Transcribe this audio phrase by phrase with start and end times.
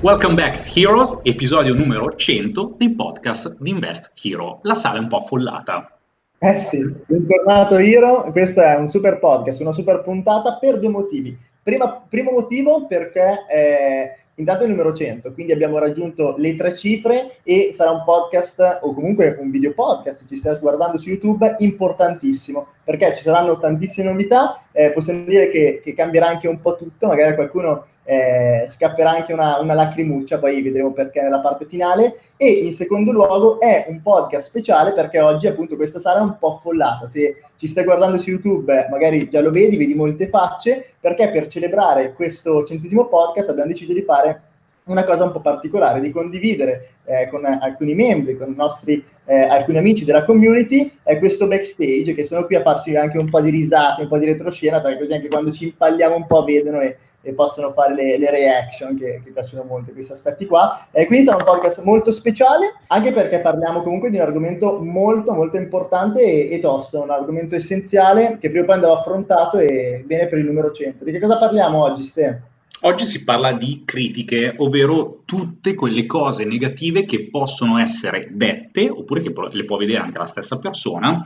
[0.00, 4.60] Welcome back Heroes, episodio numero 100 dei podcast di Invest Hero.
[4.62, 5.98] La sala è un po' affollata.
[6.38, 11.36] Eh sì, bentornato Hero, questo è un super podcast, una super puntata per due motivi.
[11.60, 16.76] Prima, primo motivo perché eh, intanto è il numero 100, quindi abbiamo raggiunto le tre
[16.76, 21.56] cifre e sarà un podcast o comunque un video podcast, ci stai guardando su YouTube,
[21.58, 26.76] importantissimo perché ci saranno tantissime novità, eh, possiamo dire che, che cambierà anche un po'
[26.76, 32.18] tutto, magari qualcuno eh, scapperà anche una, una, lacrimuccia, poi vedremo perché nella parte finale.
[32.38, 36.38] E in secondo luogo è un podcast speciale perché oggi appunto questa sala è un
[36.38, 37.06] po' affollata.
[37.06, 41.48] Se ci stai guardando su YouTube, magari già lo vedi, vedi molte facce, perché per
[41.48, 44.40] celebrare questo centesimo podcast abbiamo deciso di fare
[44.88, 49.78] una cosa un po' particolare, di condividere eh, con alcuni membri, con nostri eh, alcuni
[49.78, 53.50] amici della community, eh, questo backstage, che sono qui a farci anche un po' di
[53.50, 56.96] risate, un po' di retroscena, perché così anche quando ci impalliamo un po' vedono e,
[57.20, 60.88] e possono fare le, le reaction, che, che, piacciono molto questi aspetti qua.
[60.90, 65.32] E quindi sarà un podcast molto speciale, anche perché parliamo comunque di un argomento molto,
[65.32, 70.02] molto importante e, e tosto, un argomento essenziale che prima o poi andava affrontato e
[70.06, 71.04] bene per il numero 100.
[71.04, 72.42] Di che cosa parliamo oggi, Ste?
[72.82, 79.20] Oggi si parla di critiche, ovvero tutte quelle cose negative che possono essere dette, oppure
[79.20, 81.20] che le può vedere anche la stessa persona,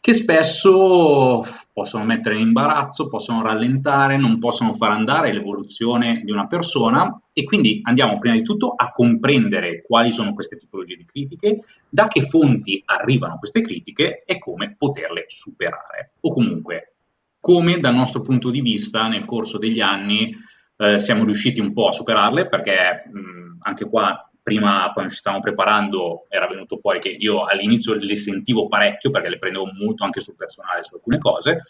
[0.00, 6.48] che spesso possono mettere in imbarazzo, possono rallentare, non possono far andare l'evoluzione di una
[6.48, 7.22] persona.
[7.32, 12.08] E quindi andiamo prima di tutto a comprendere quali sono queste tipologie di critiche, da
[12.08, 16.14] che fonti arrivano queste critiche e come poterle superare.
[16.20, 16.96] O comunque
[17.38, 20.34] come dal nostro punto di vista nel corso degli anni
[20.76, 25.40] eh, siamo riusciti un po' a superarle perché mh, anche qua prima quando ci stavamo
[25.40, 30.20] preparando era venuto fuori che io all'inizio le sentivo parecchio perché le prendevo molto anche
[30.20, 31.62] sul personale su alcune cose.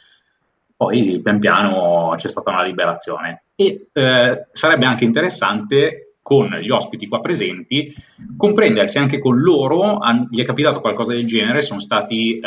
[0.76, 3.44] Poi pian piano c'è stata una liberazione.
[3.54, 7.94] E eh, sarebbe anche interessante con gli ospiti qua presenti
[8.36, 12.40] comprendere se anche con loro han, gli è capitato qualcosa del genere sono stati eh,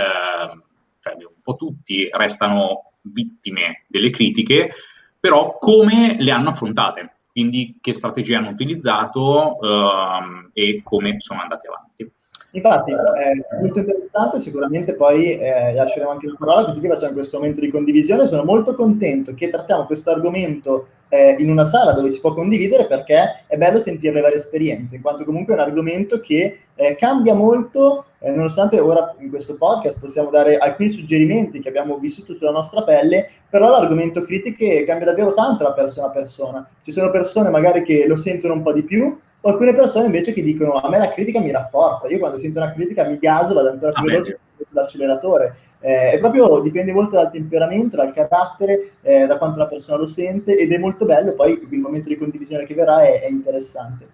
[1.00, 4.72] cioè un po' tutti restano vittime delle critiche
[5.20, 11.68] però come le hanno affrontate, quindi che strategie hanno utilizzato ehm, e come sono andati
[11.68, 12.12] avanti.
[12.52, 17.38] Infatti è molto interessante, sicuramente poi eh, lasceremo anche la parola così che facciamo questo
[17.38, 18.26] momento di condivisione.
[18.26, 22.86] Sono molto contento che trattiamo questo argomento eh, in una sala dove si può condividere
[22.86, 26.96] perché è bello sentire le varie esperienze, in quanto comunque è un argomento che eh,
[26.96, 32.36] cambia molto, eh, nonostante ora in questo podcast possiamo dare alcuni suggerimenti che abbiamo vissuto
[32.36, 36.70] sulla nostra pelle, però l'argomento critiche cambia davvero tanto da persona a persona.
[36.84, 40.34] Ci sono persone magari che lo sentono un po' di più, o alcune persone invece
[40.34, 43.54] che dicono a me la critica mi rafforza, io quando sento una critica mi gaso,
[43.54, 45.56] vado ancora più veloce sull'acceleratore.
[45.88, 50.06] Eh, è proprio dipende molto dal temperamento, dal carattere, eh, da quanto la persona lo
[50.06, 54.06] sente ed è molto bello, poi il momento di condivisione che verrà è, è interessante.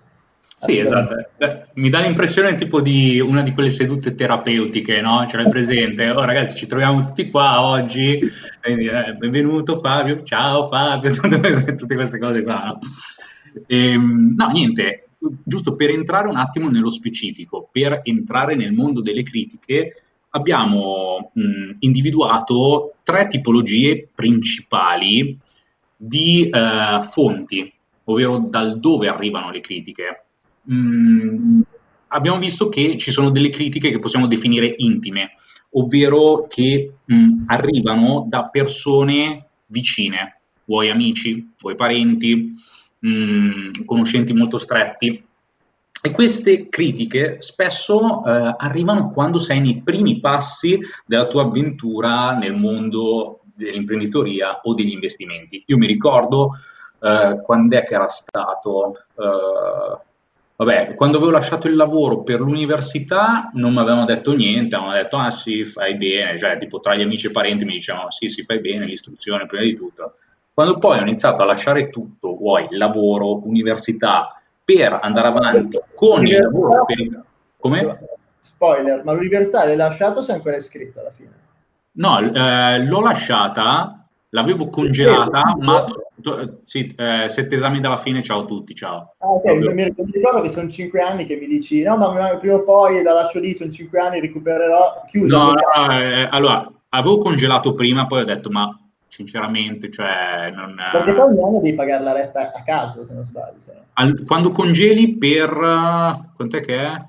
[0.55, 1.15] Sì, esatto.
[1.73, 5.25] Mi dà l'impressione tipo di una di quelle sedute terapeutiche, no?
[5.27, 6.11] Ce l'hai presente?
[6.11, 8.19] Oh, ragazzi, ci troviamo tutti qua oggi.
[8.61, 11.09] Eh, benvenuto Fabio, ciao Fabio,
[11.75, 12.79] tutte queste cose qua, no?
[13.65, 15.07] E, ehm, no, niente,
[15.43, 20.02] giusto per entrare un attimo nello specifico, per entrare nel mondo delle critiche,
[20.35, 25.37] abbiamo mh, individuato tre tipologie principali
[25.95, 27.71] di eh, fonti,
[28.05, 30.25] ovvero dal dove arrivano le critiche.
[30.71, 31.61] Mm,
[32.07, 35.33] abbiamo visto che ci sono delle critiche che possiamo definire intime,
[35.71, 42.53] ovvero che mh, arrivano da persone vicine, vuoi amici, vuoi parenti,
[42.99, 45.23] mh, conoscenti molto stretti.
[46.05, 52.55] E queste critiche spesso eh, arrivano quando sei nei primi passi della tua avventura nel
[52.55, 55.63] mondo dell'imprenditoria o degli investimenti.
[55.67, 56.49] Io mi ricordo
[56.99, 59.97] eh, quando è che era stato, eh,
[60.57, 65.15] vabbè, quando avevo lasciato il lavoro per l'università non mi avevano detto niente, avevano detto
[65.15, 68.43] ah sì, fai bene, cioè tipo tra gli amici e parenti mi dicevano sì, sì,
[68.43, 70.15] fai bene, l'istruzione prima di tutto.
[70.53, 76.41] Quando poi ho iniziato a lasciare tutto, vuoi lavoro, università, per andare avanti con il
[76.41, 77.23] lavoro per...
[77.57, 77.99] Come?
[78.39, 81.31] Spoiler, ma l'università l'hai lasciata o sei ancora iscritto alla fine?
[81.93, 85.85] No, eh, l'ho lasciata, l'avevo congelata, ma
[86.63, 89.15] sì, eh, sette esami dalla fine, ciao a tutti, ciao.
[89.19, 92.55] Ah, ok, mi, mi ricordo che sono cinque anni che mi dici, no, ma prima
[92.55, 95.37] o poi la lascio lì, sono cinque anni, recupererò, chiuso.
[95.37, 98.77] No, no, eh, allora, avevo congelato prima, poi ho detto, ma
[99.13, 100.75] sinceramente, cioè non...
[100.91, 103.59] Perché poi ogni anno devi pagare la retta a caso, se non sbaglio.
[103.59, 103.85] Se no.
[103.93, 105.51] Al, quando congeli per...
[106.35, 107.05] quant'è che è?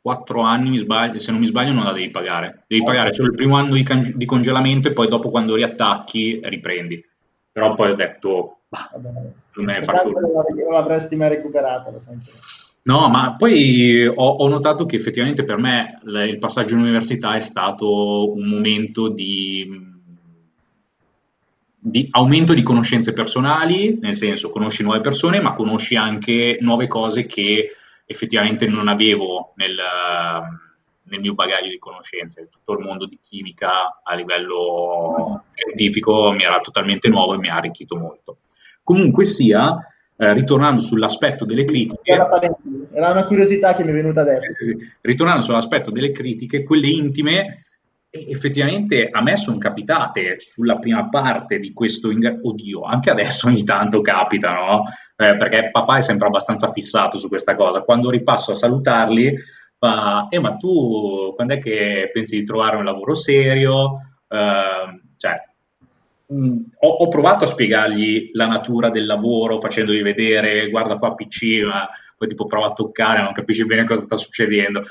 [0.00, 2.64] Quattro anni, sbaglio, se non mi sbaglio, non la devi pagare.
[2.68, 7.04] Devi pagare solo il primo anno di, di, congelamento e poi dopo quando riattacchi riprendi.
[7.50, 10.10] Però poi ho detto, Vabbè, non me ne faccio.
[10.10, 12.16] Non l'avresti mai recuperata, lo sai.
[12.82, 17.40] No, ma poi ho, ho, notato che effettivamente per me il passaggio in università è
[17.40, 19.93] stato un momento di,
[21.86, 27.26] di, aumento di conoscenze personali, nel senso conosci nuove persone, ma conosci anche nuove cose
[27.26, 27.76] che
[28.06, 29.76] effettivamente non avevo nel,
[31.10, 32.48] nel mio bagaglio di conoscenze.
[32.50, 37.56] Tutto il mondo di chimica a livello scientifico mi era totalmente nuovo e mi ha
[37.56, 38.38] arricchito molto.
[38.82, 39.76] Comunque sia,
[40.16, 42.10] eh, ritornando sull'aspetto delle critiche...
[42.10, 44.46] Era una curiosità che mi è venuta adesso.
[45.02, 47.63] Ritornando sull'aspetto delle critiche, quelle intime,
[48.14, 52.08] effettivamente a me sono capitate sulla prima parte di questo...
[52.08, 54.82] Oddio, anche adesso ogni tanto capita, no?
[55.16, 57.82] Eh, perché papà è sempre abbastanza fissato su questa cosa.
[57.82, 59.36] Quando ripasso a salutarli,
[59.78, 63.98] fa, eh ma tu quando è che pensi di trovare un lavoro serio?
[64.28, 65.40] Eh, cioè,
[66.26, 71.62] mh, ho, ho, provato a spiegargli la natura del lavoro facendogli vedere, guarda qua PC,
[71.64, 74.82] ma poi tipo prova a toccare, non capisci bene cosa sta succedendo.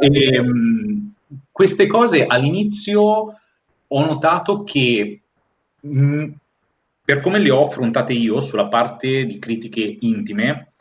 [0.00, 1.14] E, mh,
[1.58, 3.02] queste cose all'inizio
[3.88, 5.22] ho notato che
[5.80, 6.26] mh,
[7.04, 10.74] per come le ho affrontate io sulla parte di critiche intime,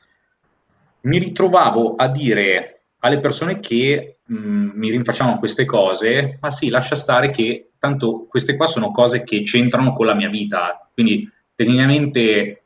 [1.02, 6.70] mi ritrovavo a dire alle persone che mh, mm, mi rinfacciano queste cose, ma sì,
[6.70, 11.28] lascia stare che tanto queste qua sono cose che c'entrano con la mia vita, quindi
[11.56, 12.62] tecnicamente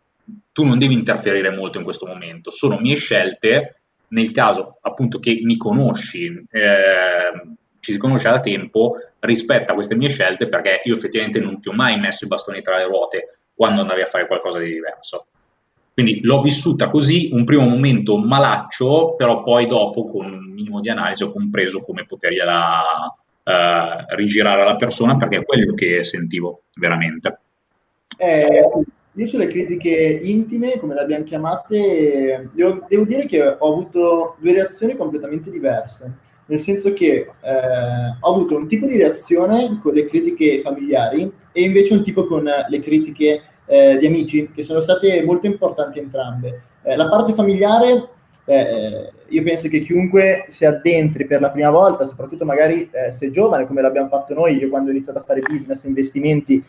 [0.51, 5.39] tu non devi interferire molto in questo momento, sono mie scelte, nel caso appunto che
[5.41, 11.39] mi conosci, eh, ci si conosce da tempo, rispetta queste mie scelte perché io effettivamente
[11.39, 14.59] non ti ho mai messo i bastoni tra le ruote quando andavi a fare qualcosa
[14.59, 15.27] di diverso.
[15.93, 20.89] Quindi l'ho vissuta così, un primo momento malaccio, però poi dopo con un minimo di
[20.89, 23.13] analisi ho compreso come potergliela
[23.43, 27.39] eh, rigirare alla persona perché è quello che sentivo veramente.
[28.17, 28.63] Eh,
[29.13, 34.53] io sulle critiche intime, come le abbiamo chiamate, devo, devo, dire che ho avuto due
[34.53, 36.13] reazioni completamente diverse,
[36.51, 41.61] nel senso che eh, ho avuto un tipo di reazione con le critiche familiari e
[41.61, 46.63] invece un tipo con le critiche eh, di amici, che sono state molto importanti entrambe.
[46.83, 48.09] Eh, la parte familiare,
[48.43, 53.31] eh, io penso che chiunque si addentri per la prima volta, soprattutto magari eh, se
[53.31, 56.61] giovane, come l'abbiamo fatto noi, io quando ho iniziato a fare business, investimenti,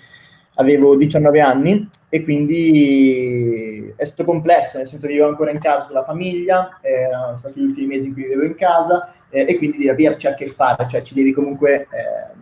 [0.57, 5.87] avevo 19 anni e quindi è stato complesso, nel senso che vivevo ancora in casa
[5.87, 9.57] con la famiglia, erano stati gli ultimi mesi in cui vivevo in casa eh, e
[9.57, 11.87] quindi devi averci a che fare, cioè ci devi comunque eh,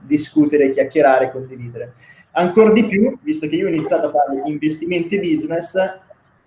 [0.03, 1.93] discutere, chiacchierare, condividere.
[2.33, 5.75] Ancora di più, visto che io ho iniziato a fare investimenti business,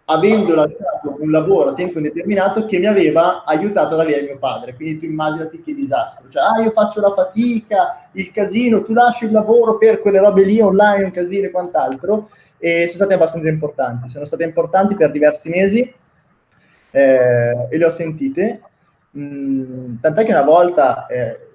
[0.05, 4.75] avendo lasciato un lavoro a tempo indeterminato che mi aveva aiutato ad avere mio padre.
[4.75, 6.27] Quindi tu immaginati che disastro.
[6.29, 10.43] Cioè, ah, io faccio la fatica, il casino, tu lasci il lavoro per quelle robe
[10.43, 12.27] lì online, un casino e quant'altro.
[12.57, 14.09] E sono state abbastanza importanti.
[14.09, 15.79] Sono state importanti per diversi mesi
[16.91, 18.61] eh, e le ho sentite.
[19.18, 21.06] Mm, tant'è che una volta...
[21.07, 21.48] Eh,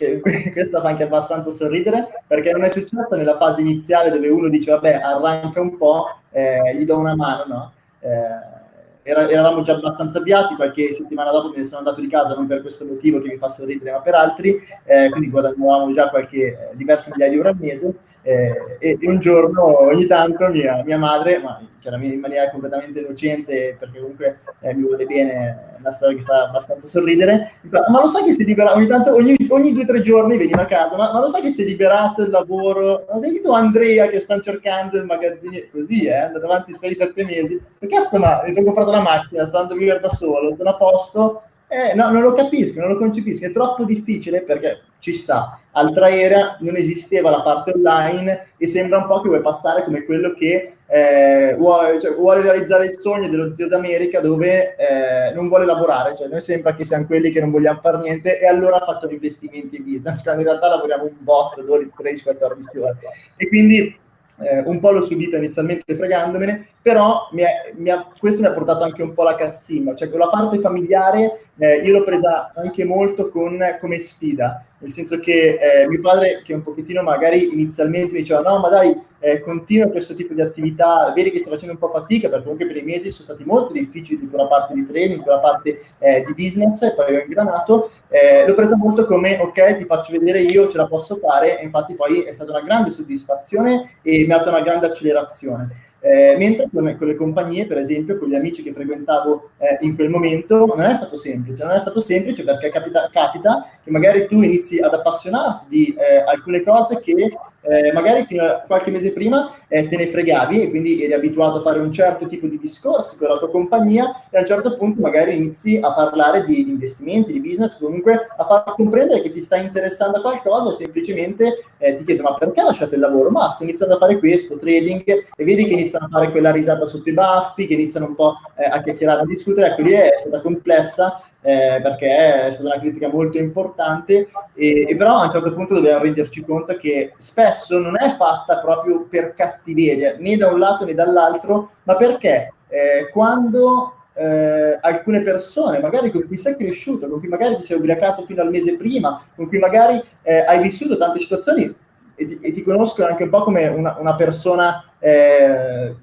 [0.52, 4.70] questo fa anche abbastanza sorridere perché non è successo nella fase iniziale dove uno dice
[4.70, 7.72] vabbè arranca un po', eh, gli do una mano, no?
[7.98, 8.59] Eh,
[9.02, 12.46] era, eravamo già abbastanza avviati, qualche settimana dopo me ne sono andato di casa, non
[12.46, 16.70] per questo motivo che mi fa sorridere, ma per altri, eh, quindi guadagnavamo già qualche,
[16.70, 17.94] eh, diverse migliaia di euro al mese.
[18.22, 23.00] Eh, e, e, un giorno, ogni tanto, mia, mia madre, ma chiaramente in maniera completamente
[23.00, 28.00] innocente, perché comunque eh, mi vuole bene, è una storia che fa abbastanza sorridere, ma
[28.00, 30.62] lo sai che si è liberato, ogni tanto, ogni, ogni due o tre giorni veniva
[30.62, 33.52] a casa, ma, ma, lo sai che si è liberato il lavoro, ma sei tu
[33.52, 38.18] Andrea che stanno cercando il magazzino, così, eh, è andato avanti 6-7 mesi, che cazzo
[38.18, 41.42] ma mi sono comprato la macchina, sto andando a vivere da solo, sono a posto,
[41.72, 45.60] eh, no, non lo capisco, non lo concepisco, è troppo difficile perché ci sta.
[45.70, 50.04] Altra era non esisteva la parte online e sembra un po' che vuoi passare come
[50.04, 55.46] quello che eh, vuole, cioè, vuole, realizzare il sogno dello zio d'America dove eh, non
[55.46, 58.80] vuole lavorare, cioè noi sembra che siamo quelli che non vogliamo fare niente e allora
[58.80, 62.96] facciamo investimenti in business, quando in realtà lavoriamo un bot 12, 13, 14 ore.
[63.36, 63.96] E quindi
[64.40, 68.52] eh, un po' l'ho subito inizialmente fregandomene, però mi è, mi ha, questo mi ha
[68.52, 72.84] portato anche un po' la cazzimma, cioè quella parte familiare eh, io l'ho presa anche
[72.84, 78.12] molto con, come sfida, nel senso che eh, mio padre, che un pochettino magari inizialmente
[78.12, 81.74] mi diceva no ma dai, eh, continua questo tipo di attività, vedi che sto facendo
[81.74, 84.72] un po' fatica perché comunque per i mesi sono stati molto difficili di quella parte
[84.72, 89.04] di training, quella parte eh, di business e poi ho ingranato, eh, l'ho presa molto
[89.04, 92.52] come ok ti faccio vedere io, ce la posso fare e infatti poi è stata
[92.52, 95.88] una grande soddisfazione e mi ha dato una grande accelerazione.
[96.02, 99.94] Eh, mentre con, con, le compagnie, per esempio, con gli amici che frequentavo eh, in
[99.94, 101.62] quel momento, non è stato semplice.
[101.62, 106.24] Non è stato semplice perché capita, capita che magari tu inizi ad appassionarti di eh,
[106.26, 107.30] alcune cose che
[107.62, 108.26] eh, magari
[108.66, 112.26] qualche mese prima eh, te ne fregavi e quindi eri abituato a fare un certo
[112.26, 115.92] tipo di discorsi con la tua compagnia e a un certo punto magari inizi a
[115.92, 120.68] parlare di investimenti, di business, comunque a far comprendere che ti sta interessando a qualcosa
[120.68, 123.30] o semplicemente eh, ti chiedo ma perché hai lasciato il lavoro?
[123.30, 125.04] Ma sto iniziando a fare questo, trading,
[125.36, 128.34] e vedi che iniziano a fare quella risata sotto i baffi, che iniziano un po'
[128.56, 132.80] eh, a chiacchierare, a discutere, ecco lì è stata complessa eh, perché è stata una
[132.80, 137.78] critica molto importante, e, e, però a un certo punto dobbiamo renderci conto che spesso
[137.78, 143.08] non è fatta proprio per cattiveria, né da un lato né dall'altro, ma perché eh,
[143.10, 148.24] quando eh, alcune persone, magari con cui sei cresciuto, con cui magari ti sei ubriacato
[148.26, 151.74] fino al mese prima, con cui magari eh, hai vissuto tante situazioni
[152.14, 155.94] e ti, e ti, conoscono anche un po' come una, una persona eh,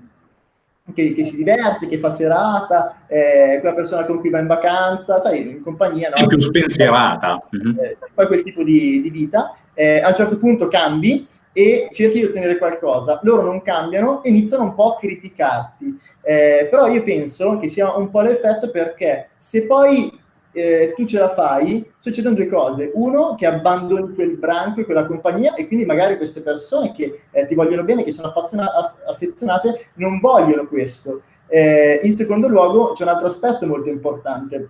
[0.94, 5.20] che, che, si diverte, che fa serata, eh, quella persona con cui va in vacanza,
[5.20, 6.10] sai, in compagnia.
[6.10, 6.16] No?
[6.16, 7.48] È più spensierata.
[7.52, 9.56] Eh, poi quel tipo di, di vita.
[9.74, 13.20] Eh, a un certo punto cambi e cerchi di ottenere qualcosa.
[13.24, 15.98] Loro non cambiano e iniziano un po' a criticarti.
[16.22, 20.12] Eh, però io penso che sia un po' l'effetto perché se poi
[20.58, 22.92] eh, tu ce la fai, succedono due cose.
[22.96, 27.46] Uno, che abbandoni quel branco e quella compagnia e quindi magari queste persone che eh,
[27.46, 31.22] ti vogliono bene, che sono affezionate, non vogliono questo.
[31.48, 34.70] Eh, in secondo luogo, c'è un altro aspetto molto importante,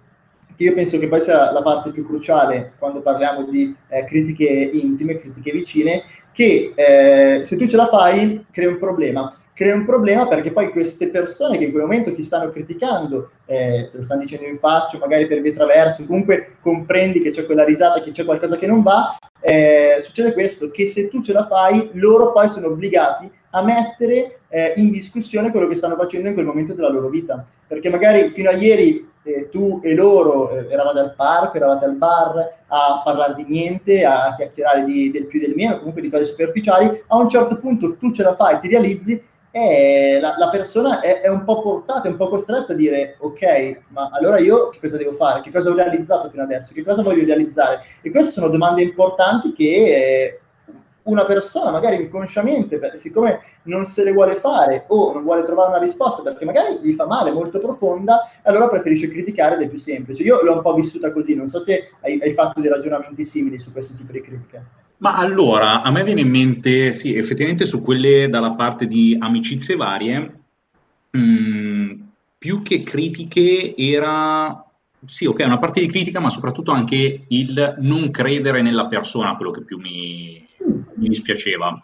[0.56, 4.46] che io penso che poi sia la parte più cruciale quando parliamo di eh, critiche
[4.46, 6.04] intime, critiche vicine,
[6.34, 10.70] che eh, se tu ce la fai, crea un problema crea un problema perché poi
[10.70, 14.60] queste persone che in quel momento ti stanno criticando, eh, te lo stanno dicendo in
[14.60, 18.68] faccia, magari per vie traverse, comunque comprendi che c'è quella risata, che c'è qualcosa che
[18.68, 23.32] non va, eh, succede questo, che se tu ce la fai, loro poi sono obbligati
[23.50, 27.44] a mettere eh, in discussione quello che stanno facendo in quel momento della loro vita.
[27.66, 31.96] Perché magari fino a ieri eh, tu e loro eh, eravate al parco, eravate al
[31.96, 36.12] bar a parlare di niente, a chiacchierare di, del più e del meno, comunque di
[36.12, 39.20] cose superficiali, a un certo punto tu ce la fai, ti realizzi
[39.52, 43.16] e la, la persona è, è, un po' portata, è un po' costretta a dire
[43.20, 45.42] ok, ma allora io che cosa devo fare?
[45.42, 46.74] Che cosa ho realizzato fino adesso?
[46.74, 47.84] Che cosa voglio realizzare?
[48.02, 50.40] E queste sono domande importanti che eh,
[51.04, 55.80] una persona magari inconsciamente, siccome non se le vuole fare o non vuole trovare una
[55.80, 60.24] risposta perché magari gli fa male, molto profonda, allora preferisce criticare ed è più semplice.
[60.24, 63.60] Io l'ho un po' vissuta così, non so se hai, hai fatto dei ragionamenti simili
[63.60, 64.86] su questo tipo di critiche.
[65.00, 69.76] Ma allora, a me viene in mente, sì, effettivamente su quelle dalla parte di amicizie
[69.76, 70.40] varie,
[71.12, 71.92] mh, mm,
[72.38, 74.66] più che critiche era,
[75.06, 79.52] sì, ok, una parte di critica, ma soprattutto anche il non credere nella persona, quello
[79.52, 80.44] che più mi,
[80.96, 81.80] mi dispiaceva.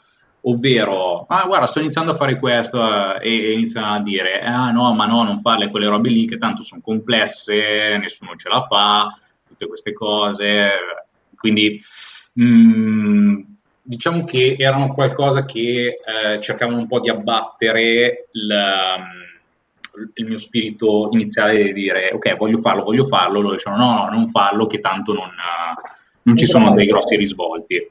[0.45, 2.81] Ovvero, ah guarda, sto iniziando a fare questo
[3.21, 6.25] eh, e, e iniziano a dire, ah no, ma no, non farle quelle robe lì
[6.25, 9.15] che tanto sono complesse, nessuno ce la fa,
[9.47, 10.71] tutte queste cose.
[11.35, 11.79] Quindi
[12.39, 13.41] Mm,
[13.81, 18.55] diciamo che erano qualcosa che eh, cercavano un po' di abbattere il,
[18.99, 23.93] mm, il, mio spirito iniziale di dire ok voglio farlo, voglio farlo, loro dicevano no,
[23.93, 25.29] no, non farlo che tanto non,
[26.23, 27.87] non ci sono dei grossi risvolti.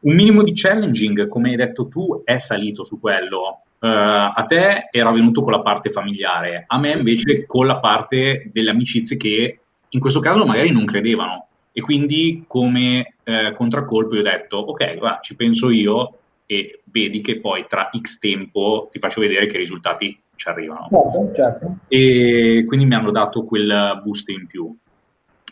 [0.00, 3.62] Un minimo di challenging, come hai detto tu, è salito su quello.
[3.78, 8.48] Uh, a te era venuto con la parte familiare, a me invece con la parte
[8.52, 11.48] delle amicizie che in questo caso magari non credevano.
[11.72, 17.20] E quindi come eh, contraccolpo io ho detto, ok, va, ci penso io e vedi
[17.20, 20.88] che poi tra X tempo ti faccio vedere che risultati ci arrivano.
[20.90, 21.76] Certo, certo.
[21.88, 24.76] E quindi mi hanno dato quel boost in più.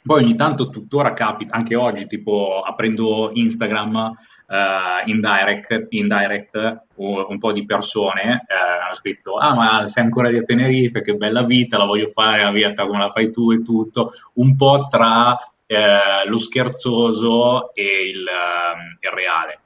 [0.03, 4.15] Poi ogni tanto tuttora capita, anche oggi, tipo aprendo Instagram,
[4.51, 6.57] Uh, in direct, in direct
[6.97, 11.15] un, un, po' di persone uh, hanno scritto ah ma sei ancora a Tenerife, che
[11.15, 14.89] bella vita, la voglio fare la vita come la fai tu e tutto, un po'
[14.91, 15.39] tra
[15.71, 19.61] eh, lo scherzoso e il, uh, il reale.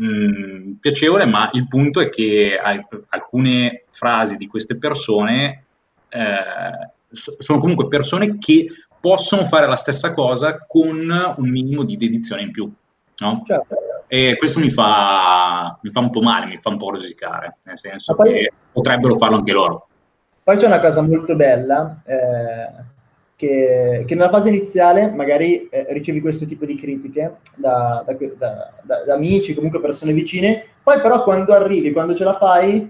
[0.00, 5.64] Mm, piacevole, ma il punto è che alc- alcune frasi di queste persone
[6.08, 8.68] eh, so- sono comunque persone che
[9.00, 12.72] possono fare la stessa cosa con un minimo di dedizione in più.
[13.18, 13.42] No?
[13.44, 13.76] Certo.
[14.06, 17.78] E questo mi fa, mi fa, un po' male, mi fa un po' rosicare, nel
[17.78, 19.88] senso poi, che potrebbero farlo anche loro.
[20.44, 23.00] Poi c'è una cosa molto bella, eh,
[23.42, 28.16] che, che, nella fase iniziale magari eh, ricevi questo tipo di critiche da, da,
[28.84, 32.88] da, da, amici, comunque persone vicine, poi però quando arrivi, quando ce la fai,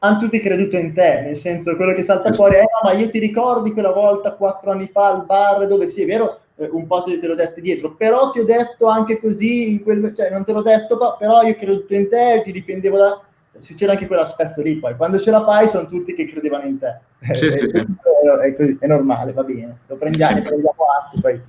[0.00, 3.18] hanno tutti creduto in te, nel senso quello che salta fuori è ma io ti
[3.18, 7.02] ricordi quella volta quattro anni fa al bar dove sì, è vero, eh, un po'
[7.02, 10.62] te l'ho detto dietro, però ti ho detto anche così, quel, cioè non te l'ho
[10.62, 13.22] detto, però io ho creduto in te, ti difendevo da
[13.60, 17.00] c'era anche quell'aspetto lì poi quando ce la fai sono tutti che credevano in te.
[17.34, 17.76] Sì, sì, sì.
[17.76, 19.78] È, così, è, normale va bene.
[19.86, 21.40] Lo prendiamo, prendiamo atto poi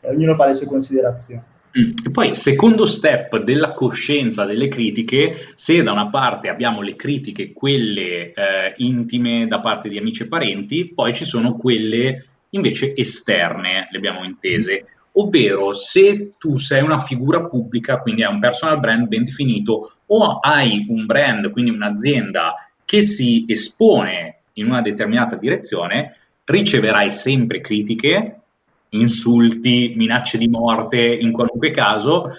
[0.00, 1.42] eh, ognuno fa le sue considerazioni.
[1.78, 1.90] Mm.
[2.06, 7.52] E poi, secondo step della coscienza delle critiche, se da una parte abbiamo le critiche,
[7.52, 13.88] quelle eh, intime da parte di amici e parenti, poi ci sono quelle invece esterne,
[13.90, 14.86] le abbiamo intese,
[15.18, 20.38] ovvero se tu sei una figura pubblica, quindi hai un personal brand ben definito, o
[20.40, 22.54] hai un brand, quindi un'azienda
[22.84, 28.40] che si espone in una determinata direzione, riceverai sempre critiche,
[28.90, 32.30] insulti, minacce di morte in qualunque caso,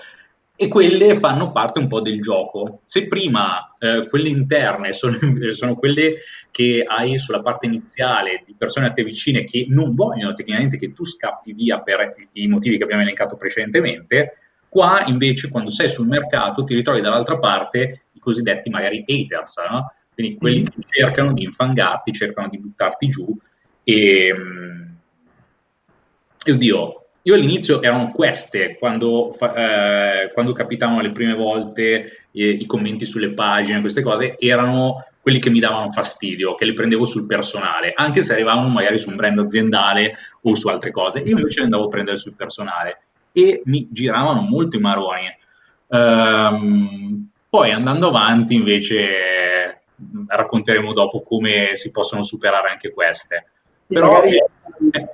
[0.60, 2.80] e quelle fanno parte un po' del gioco.
[2.84, 5.16] Se prima eh, quelle interne sono,
[5.54, 6.16] sono, quelle
[6.50, 10.94] che hai sulla parte iniziale di persone a te vicine che non vogliono tecnicamente che
[10.94, 14.38] tu scappi via per i motivi che abbiamo elencato precedentemente,
[14.68, 19.94] qua invece quando sei sul mercato ti ritrovi dall'altra parte i cosiddetti magari haters, no?
[20.16, 20.66] quindi quelli mm-hmm.
[20.66, 23.38] che cercano di infangarti, cercano di buttarti giù
[23.84, 24.82] e, mm,
[26.44, 32.66] e oddio, io all'inizio erano queste, quando, eh, quando capitavano le prime volte eh, i
[32.66, 37.26] commenti sulle pagine, queste cose, erano quelli che mi davano fastidio, che li prendevo sul
[37.26, 41.20] personale, anche se arrivavano magari su un brand aziendale o su altre cose.
[41.20, 43.02] Io invece li andavo a prendere sul personale
[43.34, 45.28] e mi giravano molto i maroni.
[45.88, 49.82] Um, poi andando avanti invece
[50.28, 53.48] racconteremo dopo come si possono superare anche queste.
[53.88, 54.38] Però, magari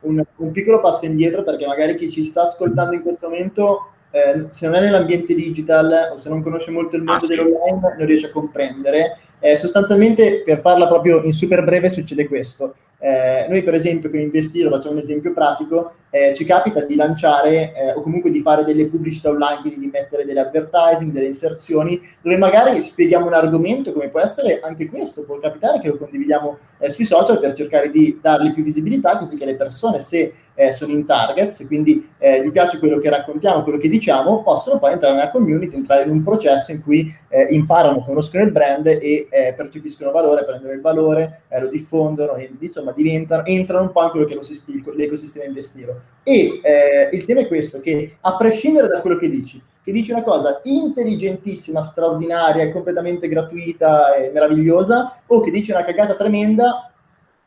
[0.01, 4.47] un, un, piccolo passo indietro perché magari chi ci sta ascoltando in questo momento, eh,
[4.51, 8.05] se non è nell'ambiente digital o se non conosce molto il mondo ah, dell'online, non
[8.05, 9.19] riesce a comprendere.
[9.39, 12.75] Eh, sostanzialmente, per farla proprio in super breve, succede questo.
[12.99, 17.73] Eh, noi per esempio con Investiro, facciamo un esempio pratico, eh, ci capita di lanciare
[17.73, 21.99] eh, o comunque di fare delle pubblicità online, quindi di mettere delle advertising, delle inserzioni,
[22.21, 26.57] dove magari spieghiamo un argomento, come può essere anche questo, può capitare che lo condividiamo
[26.77, 30.71] eh, sui social per cercare di dargli più visibilità, così che le persone, se eh,
[30.71, 34.77] sono in target, se quindi eh, gli piace quello che raccontiamo, quello che diciamo, possono
[34.77, 37.11] poi entrare nella community, entrare in un processo in cui
[37.49, 39.27] imparano, conoscono il brand e
[39.57, 44.25] percepiscono valore, prendono il valore, lo diffondono e insomma diventano, entrano un po' in quello
[44.27, 46.02] che è l'ecosistema investiro.
[46.23, 50.11] E eh, il tema è questo, che a prescindere da quello che dici, che dici
[50.11, 56.89] una cosa intelligentissima, straordinaria, completamente gratuita e meravigliosa, o che dici una cagata tremenda,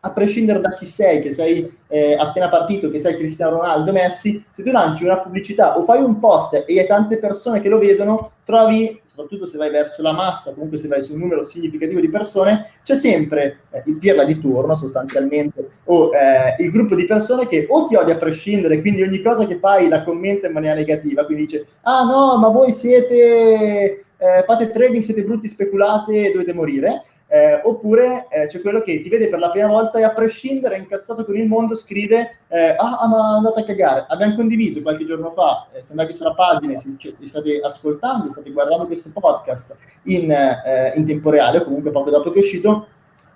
[0.01, 4.45] a prescindere da chi sei, che sei eh, appena partito, che sei Cristiano Ronaldo, Messi,
[4.51, 7.79] se tu lanci una pubblicità o fai un post e hai tante persone che lo
[7.79, 12.01] vedono, trovi soprattutto se vai verso la massa, comunque se vai su un numero significativo
[12.01, 17.07] di persone, c'è sempre eh, il pirla di turno sostanzialmente, o eh, il gruppo di
[17.07, 20.53] persone che o ti odia a prescindere, quindi ogni cosa che fai la commenta in
[20.53, 26.31] maniera negativa, quindi dice, ah no, ma voi siete, eh, fate trading, siete brutti, speculate,
[26.31, 27.03] dovete morire,
[27.37, 30.79] eh, oppure eh, c'è quello che ti vede per la prima volta e a prescindere,
[30.79, 34.07] incazzato con il mondo, scrive eh, ah, ah, ma andate a cagare.
[34.09, 38.51] Abbiamo condiviso qualche giorno fa, eh, se andate sulla pagina, se li state ascoltando, state
[38.51, 42.87] guardando questo podcast in, eh, in, tempo reale, o comunque poco dopo che è uscito,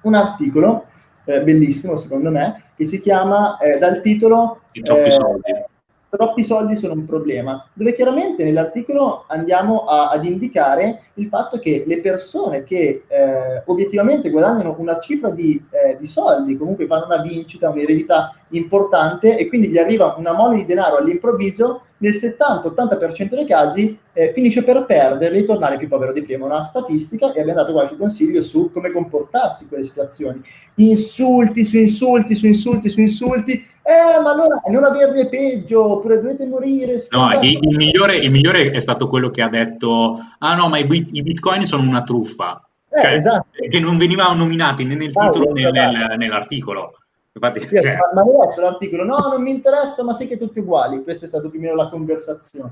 [0.02, 0.86] un articolo
[1.26, 4.62] eh, bellissimo secondo me, che si chiama dal titolo...
[4.72, 5.68] I troppi soldi
[6.10, 11.84] troppi soldi sono un problema, dove chiaramente nell'articolo andiamo a, ad indicare il fatto che
[11.86, 17.22] le persone che eh, obiettivamente guadagnano una cifra di, eh, di, soldi, comunque fanno una
[17.22, 23.46] vincita, un'eredità importante e quindi gli arriva una mole di denaro all'improvviso, nel 70-80% dei
[23.46, 26.46] casi eh, finisce per perderli e tornare più povero di prima.
[26.46, 30.42] Una statistica e abbiamo dato qualche consiglio su come comportarsi in quelle situazioni.
[30.76, 36.20] Insulti su insulti su insulti su insulti eh, ma allora non averli è peggio, oppure
[36.20, 36.96] dovete morire.
[37.10, 40.78] No, il, il, migliore, il, migliore, è stato quello che ha detto, ah no, ma
[40.78, 42.62] i, i bitcoin sono una truffa.
[42.88, 43.46] Eh, cioè, esatto.
[43.68, 46.94] Che non venivano nominati né nel ah, titolo né nel, nell'articolo.
[47.32, 47.96] Infatti, sì, cioè...
[48.12, 51.02] ma, ma letto l'articolo, no, non mi interessa, ma sì che tutti uguali.
[51.02, 52.70] Questa è stata più o meno la conversazione.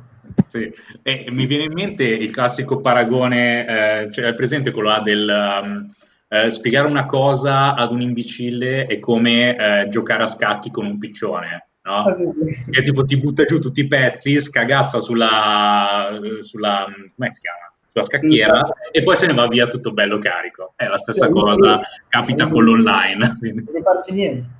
[0.48, 3.66] Sì, e mi viene in mente il classico paragone,
[4.04, 5.60] eh, cioè presente quello là del...
[5.62, 5.90] Um,
[6.28, 10.98] eh, spiegare una cosa ad un imbecille è come eh, giocare a scacchi con un
[10.98, 12.04] piccione, no?
[12.04, 12.28] Ah, sì.
[12.70, 16.86] Che tipo ti butta giù tutti i pezzi, scagazza sulla, sulla
[17.16, 17.72] come si chiama?
[17.90, 20.74] Sulla scacchiera sì, e poi se ne va via tutto bello carico.
[20.76, 23.38] È la stessa sì, cosa, capita con l'online.
[23.40, 24.56] Non farci niente.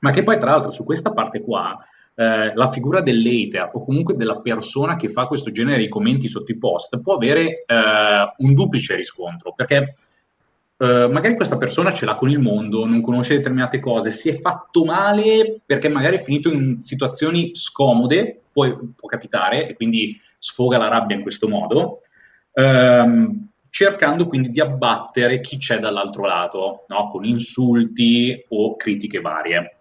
[0.00, 1.78] Ma che poi tra l'altro su questa parte qua
[2.14, 6.50] eh, la figura dell'hater o comunque della persona che fa questo genere di commenti sotto
[6.50, 9.94] i post può avere eh, un duplice riscontro, perché
[10.78, 14.38] Uh, magari questa persona ce l'ha con il mondo, non conosce determinate cose, si è
[14.38, 18.64] fatto male perché magari è finito in situazioni scomode, può,
[18.94, 21.98] può capitare, e quindi sfoga la rabbia in questo modo,
[22.52, 27.08] uh, cercando quindi di abbattere chi c'è dall'altro lato, no?
[27.08, 29.78] con insulti o critiche varie.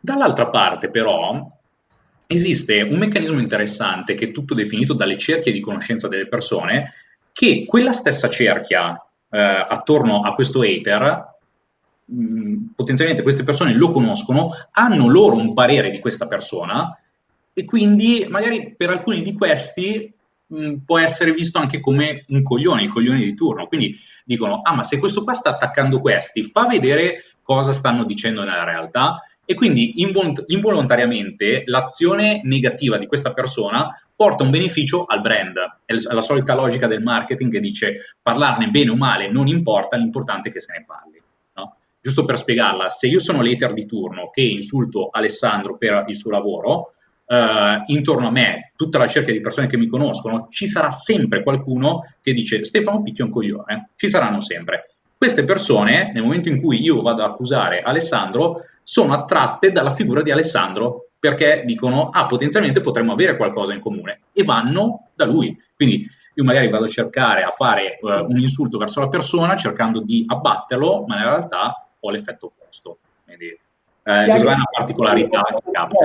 [0.00, 1.48] Dall'altra parte però
[2.26, 6.92] esiste un meccanismo interessante che è tutto definito dalle cerchie di conoscenza delle persone,
[7.32, 11.36] che quella stessa cerchia eh, attorno a questo hater,
[12.12, 16.98] mm, potenzialmente queste persone lo conoscono, hanno loro un parere di questa persona
[17.52, 20.12] e quindi magari per alcuni di questi
[20.46, 23.66] mh, mm, può essere visto anche come un coglione, il coglione di turno.
[23.66, 28.42] Quindi dicono, ah ma se questo qua sta attaccando questi, fa vedere cosa stanno dicendo
[28.42, 35.22] nella realtà e quindi invol- involontariamente l'azione negativa di questa persona porta un beneficio al
[35.22, 35.56] brand.
[35.86, 40.50] È la solita logica del marketing che dice parlarne bene o male non importa, l'importante
[40.50, 41.18] è che se ne parli.
[41.54, 41.76] No?
[41.98, 46.30] Giusto per spiegarla, se io sono l'hater di turno che insulto Alessandro per il suo
[46.30, 46.92] lavoro,
[47.28, 51.42] Uh, intorno a me, tutta la cerchia di persone che mi conoscono, ci sarà sempre
[51.42, 54.94] qualcuno che dice Stefano picchio un coglione, ci saranno sempre.
[55.14, 60.22] Queste persone, nel momento in cui io vado ad accusare Alessandro, sono attratte dalla figura
[60.22, 65.54] di Alessandro perché dicono, ah, potenzialmente potremmo avere qualcosa in comune e vanno da lui.
[65.76, 70.00] Quindi io magari vado a cercare a fare uh, un insulto verso la persona cercando
[70.00, 73.00] di abbatterlo, ma in realtà ho l'effetto opposto.
[73.26, 73.58] Quindi eh,
[74.24, 76.04] questa è una particolarità che capita.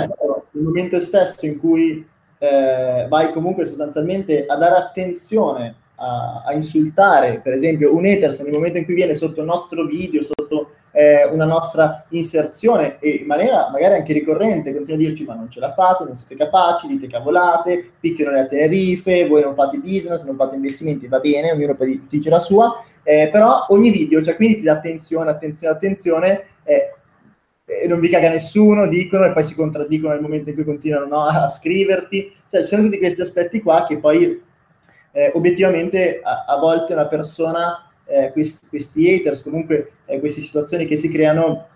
[0.52, 2.06] Nel momento stesso in cui
[2.38, 8.52] eh, vai comunque sostanzialmente a dare attenzione a, a, insultare, per esempio, un haters nel
[8.52, 13.26] momento in cui viene sotto il nostro video, sotto eh, una nostra inserzione e in
[13.26, 16.88] maniera magari anche ricorrente continua a dirci ma non ce la fate, non siete capaci,
[16.88, 21.76] dite cavolate, picchiano le tenerife, voi non fate business, non fate investimenti, va bene, ognuno
[22.08, 22.72] dice la sua,
[23.04, 26.94] eh, però ogni video, cioè quindi ti dà attenzione, attenzione, attenzione, eh,
[27.66, 31.06] e non vi caga nessuno, dicono e poi si contraddicono nel momento in cui continuano
[31.06, 34.42] no, a scriverti, cioè ci sono tutti questi aspetti qua che poi
[35.12, 40.86] eh, obiettivamente a, a, volte una persona, eh, questi, questi, haters, comunque eh, queste situazioni
[40.86, 41.68] che si creano,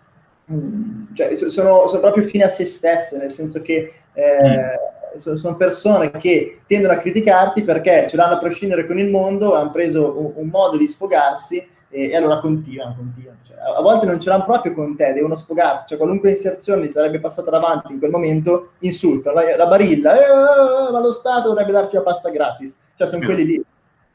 [0.46, 5.18] mh, mm, cioè, sono, sono, proprio fine a se stesse, nel senso che eh, mm.
[5.18, 9.54] sono, sono, persone che tendono a criticarti perché ce l'hanno a prescindere con il mondo,
[9.54, 11.58] hanno preso un, un modo di sfogarsi
[11.90, 13.40] e, e allora continuano, continuano.
[13.44, 16.84] Cioè, a, a, volte non ce l'hanno proprio con te, devono sfogarsi, cioè qualunque inserzione
[16.84, 21.50] gli sarebbe passata davanti in quel momento, insultano, la, la barilla, eh, ma lo Stato
[21.50, 23.64] dovrebbe darci la pasta gratis cioè sono quelli lì.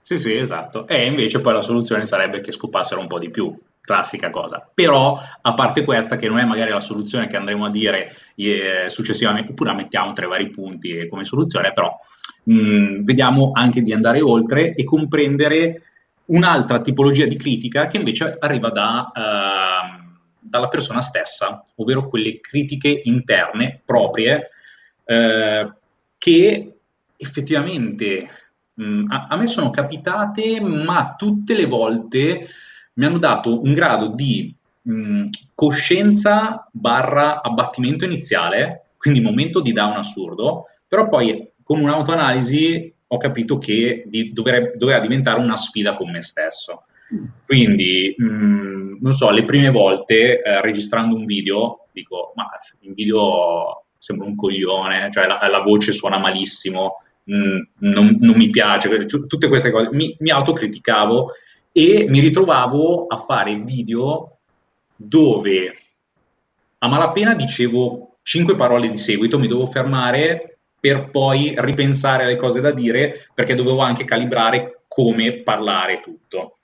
[0.03, 0.87] Sì, sì, esatto.
[0.89, 4.69] E invece poi la soluzione sarebbe che scopassero un po' di più, classica cosa.
[4.75, 8.87] Però, a parte questa, che non è magari la soluzione che andremo a dire eh,
[8.89, 11.95] successivamente, oppure mettiamo tra i vari punti come soluzione, però
[12.45, 15.83] mh, mm, vediamo anche di andare oltre e comprendere
[16.27, 23.03] un'altra tipologia di critica che invece arriva da, uh, dalla persona stessa, ovvero quelle critiche
[23.05, 24.49] interne proprie
[25.05, 25.73] uh,
[26.19, 26.77] che
[27.17, 28.29] effettivamente
[28.81, 32.49] Mm, a, a me sono capitate, ma tutte le volte
[32.95, 39.73] mi hanno dato un grado di mh, mm, coscienza barra abbattimento iniziale, quindi momento di
[39.73, 45.93] down assurdo, però poi con un'autoanalisi ho capito che di, dovere, doveva diventare una sfida
[45.95, 46.85] con me stesso.
[47.45, 52.49] Quindi, mh, mm, non so, le prime volte eh, registrando un video, dico, ma
[52.81, 58.51] il video sembra un coglione, cioè la, la voce suona malissimo, Mm, non, non, mi
[58.51, 61.31] piace, tutte queste cose, mi, mi autocriticavo
[61.71, 64.39] e mi ritrovavo a fare video
[64.97, 65.73] dove
[66.79, 72.61] a malapena dicevo cinque parole di seguito, mi dovevo fermare per poi ripensare alle cose
[72.61, 76.59] da dire perché dovevo anche calibrare come parlare tutto.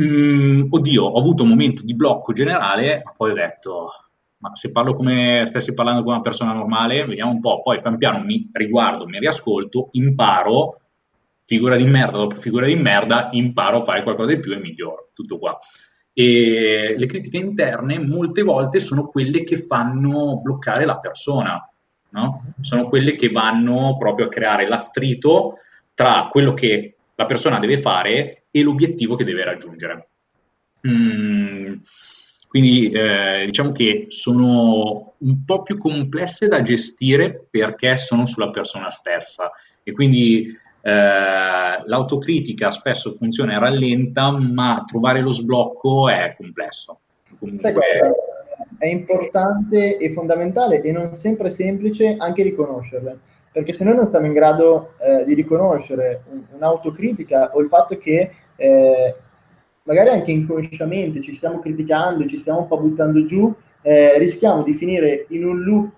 [0.00, 3.88] Mm, oddio, ho avuto un momento di blocco generale, ma poi ho detto
[4.38, 7.96] ma se parlo come stessi parlando con una persona normale, vediamo un po', poi pian
[7.96, 10.80] piano mi riguardo, mi riascolto, imparo,
[11.44, 15.10] figura di merda dopo figura di merda, imparo a fare qualcosa di più e miglioro,
[15.12, 15.58] tutto qua.
[16.12, 21.68] E le critiche interne molte volte sono quelle che fanno bloccare la persona,
[22.10, 22.44] no?
[22.60, 25.54] sono quelle che vanno proprio a creare l'attrito
[25.94, 30.08] tra quello che la persona deve fare e l'obiettivo che deve raggiungere.
[30.86, 31.74] Mm
[32.48, 38.88] quindi eh, diciamo che sono un po' più complesse da gestire perché sono sulla persona
[38.88, 39.50] stessa
[39.82, 47.00] e quindi eh, l'autocritica spesso funziona e rallenta, ma trovare lo sblocco è complesso.
[47.38, 47.74] Comunque...
[48.78, 53.18] è importante e fondamentale e non sempre semplice anche riconoscerle,
[53.52, 56.22] perché se noi non siamo in grado eh, di riconoscere
[56.54, 59.14] un'autocritica o il fatto che eh,
[59.88, 64.74] magari anche inconsciamente ci stiamo criticando, ci stiamo un po' buttando giù, eh, rischiamo di
[64.74, 65.96] finire in un loop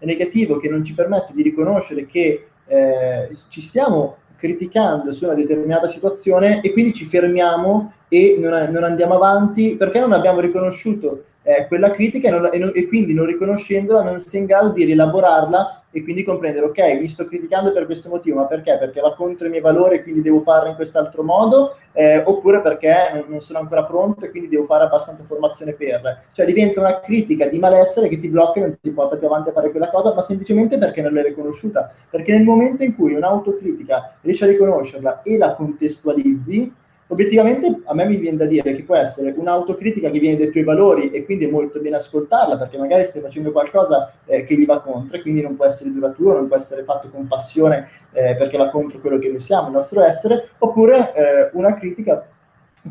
[0.00, 5.88] negativo che non ci permette di riconoscere che eh, ci stiamo criticando su una determinata
[5.88, 11.24] situazione e quindi ci fermiamo e non, non andiamo avanti perché non abbiamo riconosciuto
[11.56, 14.70] eh, quella critica e, non, e, non, e, quindi non riconoscendola non sei in grado
[14.70, 18.76] di rielaborarla e quindi comprendere, ok, mi sto criticando per questo motivo, ma perché?
[18.78, 22.62] Perché va contro i miei valori e quindi devo farlo in quest'altro modo, eh, oppure
[22.62, 26.26] perché non, non, sono ancora pronto e quindi devo fare abbastanza formazione per.
[26.32, 29.48] Cioè diventa una critica di malessere che ti blocca e non ti porta più avanti
[29.48, 31.92] a fare quella cosa, ma semplicemente perché non l'hai riconosciuta.
[32.08, 36.72] Perché nel momento in cui un'autocritica riesci a riconoscerla e la contestualizzi,
[37.10, 40.64] obiettivamente a me mi viene da dire che può essere un'autocritica che viene dai tuoi
[40.64, 44.64] valori e quindi è molto bene ascoltarla perché magari stai facendo qualcosa eh, che gli
[44.64, 48.36] va contro e quindi non può essere duraturo, non può essere fatto con passione eh,
[48.36, 52.26] perché va contro quello che noi siamo, il nostro essere, oppure eh, una critica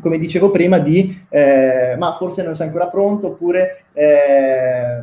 [0.00, 5.02] come dicevo prima di eh, ma forse non sei ancora pronto oppure eh,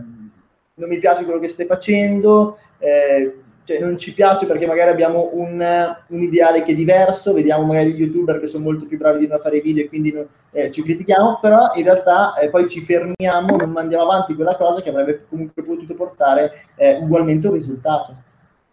[0.75, 3.35] non mi piace quello che stai facendo eh,
[3.67, 5.59] cioè, non ci piace perché magari abbiamo un,
[6.07, 9.27] un, ideale che è diverso, vediamo magari gli youtuber che sono molto più bravi di
[9.27, 10.15] noi a fare video e quindi
[10.51, 14.81] eh, ci critichiamo, però in realtà eh, poi ci fermiamo, non mandiamo avanti quella cosa
[14.81, 18.15] che avrebbe comunque potuto portare eh, ugualmente un risultato.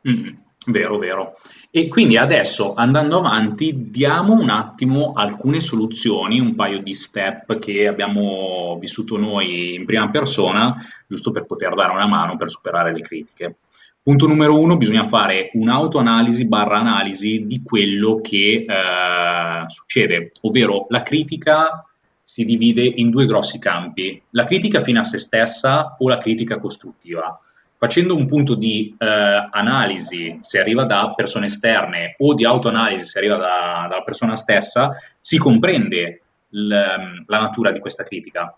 [0.08, 0.28] Mm,
[0.66, 1.38] vero, vero.
[1.72, 7.88] E quindi adesso andando avanti diamo un attimo alcune soluzioni, un paio di step che
[7.88, 10.76] abbiamo vissuto noi in prima persona,
[11.08, 13.56] giusto per poter dare una mano per superare le critiche.
[14.04, 21.02] Punto numero uno, bisogna fare un'autoanalisi barra analisi di quello che eh, succede, ovvero la
[21.02, 21.82] critica
[22.22, 26.58] si divide in due grossi campi, la critica fine a se stessa o la critica
[26.58, 27.40] costruttiva.
[27.78, 33.18] Facendo un punto di eh, analisi se arriva da persone esterne o di autoanalisi se
[33.20, 38.54] arriva da, dalla persona stessa, si comprende l, la natura di questa critica.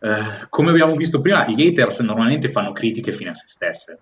[0.00, 4.00] Eh, come abbiamo visto prima, gli haters normalmente fanno critiche fine a se stesse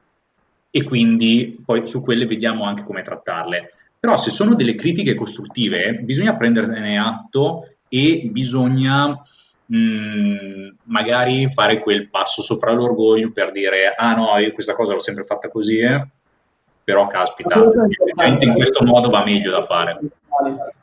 [0.71, 3.73] e quindi poi su quelle vediamo anche come trattarle.
[3.99, 9.09] Però se sono delle critiche costruttive bisogna prenderne atto e bisogna
[9.67, 14.93] mh, mm, magari fare quel passo sopra l'orgoglio per dire ah no, io questa cosa
[14.93, 16.07] l'ho sempre fatta così, eh?
[16.85, 19.99] però caspita, effettivamente in questo modo va meglio da fare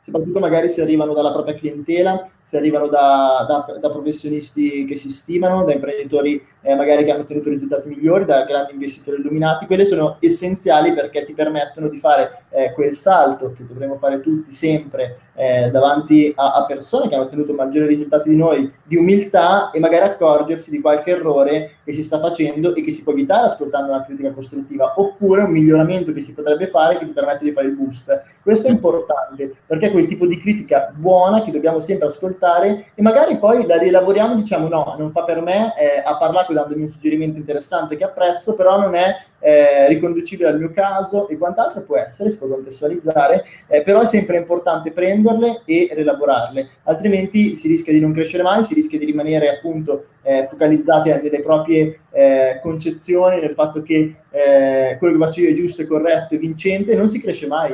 [0.04, 5.08] soprattutto magari se arrivano dalla propria clientela, se arrivano da, da, da professionisti che si
[5.10, 9.84] stimano, da imprenditori eh, magari che hanno ottenuto risultati migliori, da grandi investitori illuminati, quelle
[9.84, 15.18] sono essenziali perché ti permettono di fare eh, quel salto che dovremmo fare tutti sempre
[15.34, 19.80] eh, davanti a, a, persone che hanno ottenuto maggiori risultati di noi, di umiltà e
[19.80, 23.90] magari accorgersi di qualche errore che si sta facendo e che si può evitare ascoltando
[23.90, 27.66] una critica costruttiva, oppure un miglioramento che si potrebbe fare che ti permette di fare
[27.66, 28.22] il boost.
[28.42, 33.02] Questo è importante perché è quel tipo di critica buona che dobbiamo sempre ascoltare e
[33.02, 36.82] magari poi la rielaboriamo e diciamo no, non fa per me, eh, ha parlato dandomi
[36.82, 41.82] un suggerimento interessante che apprezzo, però non è eh, riconducibile al mio caso e quant'altro
[41.82, 47.68] può essere, si può contestualizzare, eh, però è sempre importante prenderle e rielaborarle, altrimenti si
[47.68, 52.58] rischia di non crescere mai, si rischia di rimanere appunto eh, focalizzati nelle proprie eh,
[52.62, 56.92] concezioni, nel fatto che eh, quello che faccio io è giusto, è corretto, è vincente,
[56.92, 57.72] e non si cresce mai.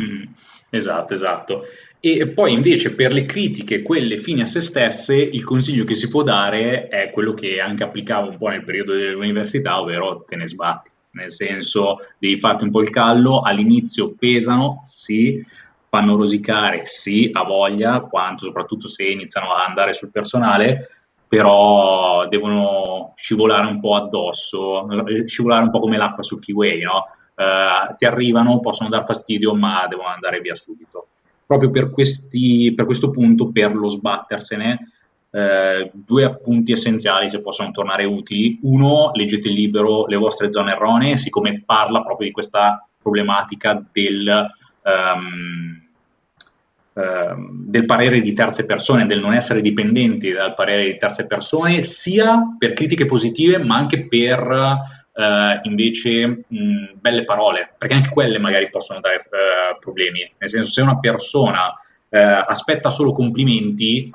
[0.00, 0.22] Mm,
[0.70, 1.64] esatto, esatto.
[2.00, 6.08] E poi invece per le critiche, quelle fini a se stesse, il consiglio che si
[6.08, 10.46] può dare è quello che anche applicavo un po' nel periodo dell'università, ovvero te ne
[10.46, 15.44] sbatti nel senso devi farti un po' il callo, all'inizio pesano, sì,
[15.88, 20.90] fanno rosicare, sì, a voglia, quanto soprattutto se iniziano a andare sul personale,
[21.26, 24.86] però devono scivolare un po' addosso,
[25.26, 27.04] scivolare un po' come l'acqua sul kiwi, no?
[27.38, 31.06] Uh, ti arrivano, possono dar fastidio, ma devono andare via subito.
[31.46, 34.90] Proprio per, questi, per questo punto, per lo sbattersene,
[35.30, 38.58] eh, due appunti essenziali se possono tornare utili.
[38.62, 44.46] Uno, leggete il libro Le vostre zone erronee, siccome parla proprio di questa problematica del,
[44.82, 45.82] um,
[47.66, 52.56] del parere di terze persone, del non essere dipendenti dal parere di terze persone, sia
[52.58, 58.70] per critiche positive, ma anche per uh, invece mh, belle parole, perché anche quelle magari
[58.70, 60.20] possono dare uh, problemi.
[60.38, 61.72] Nel senso, se una persona
[62.10, 64.10] aspetta solo complimenti,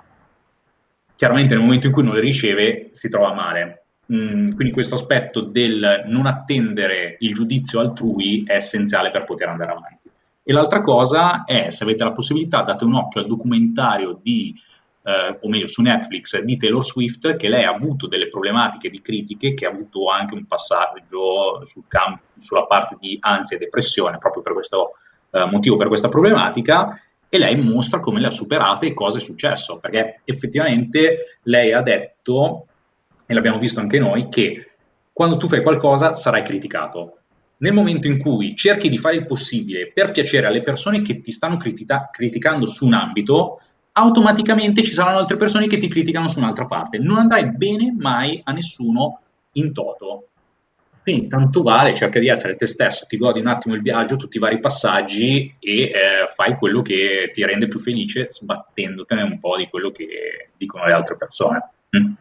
[1.16, 3.84] chiaramente nel momento in cui non le riceve si trova male.
[4.12, 9.74] Mm, quindi questo aspetto del non attendere il giudizio altrui è essenziale per poter andare
[9.74, 10.10] avanti.
[10.42, 14.56] E l'altra cosa è, se avete la possibilità, date un occhio al documentario di,
[15.04, 19.02] eh, o meglio su Netflix, di Taylor Swift, che lei ha avuto delle problematiche di
[19.02, 24.18] critiche, che ha avuto anche un passaggio sul camp- sulla parte di ansia e depressione,
[24.18, 24.94] proprio per questo
[25.32, 29.22] eh, motivo, per questa problematica, e lei mostra come le ha superate e cosa è
[29.22, 32.68] successo, perché effettivamente lei ha detto,
[33.26, 34.68] e l'abbiamo visto anche noi, che
[35.12, 37.18] quando tu fai qualcosa sarai criticato.
[37.58, 41.32] Nel momento in cui cerchi di fare il possibile per piacere alle persone che ti
[41.32, 43.62] stanno critica- criticando su un ambito,
[43.94, 46.98] automaticamente ci saranno altre persone che ti criticano su un'altra parte.
[46.98, 49.22] Non andrai bene mai a nessuno
[49.54, 50.28] in toto.
[51.04, 54.38] Quindi tanto vale, cerca di essere te stesso, ti godi un attimo il viaggio, tutti
[54.38, 55.92] i vari passaggi e eh,
[56.34, 60.94] fai quello che ti rende più felice sbattendotene un po' di quello che dicono le
[60.94, 61.72] altre persone.
[61.98, 62.14] Mm?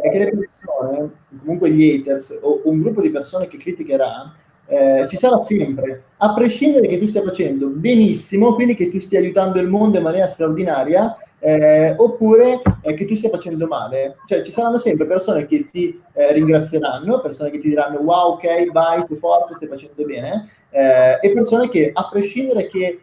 [0.00, 4.34] È che le persone, comunque gli haters o un gruppo di persone che criticherà,
[4.66, 9.18] eh, ci sarà sempre, a prescindere che tu stia facendo benissimo, quindi che tu stia
[9.18, 14.16] aiutando il mondo in maniera straordinaria, eh, oppure eh, che tu stia facendo male.
[14.26, 18.70] Cioè ci saranno sempre persone che ti eh, ringrazieranno, persone che ti diranno wow, ok,
[18.70, 23.00] vai, sei forte, stai facendo bene, eh, e persone che a prescindere che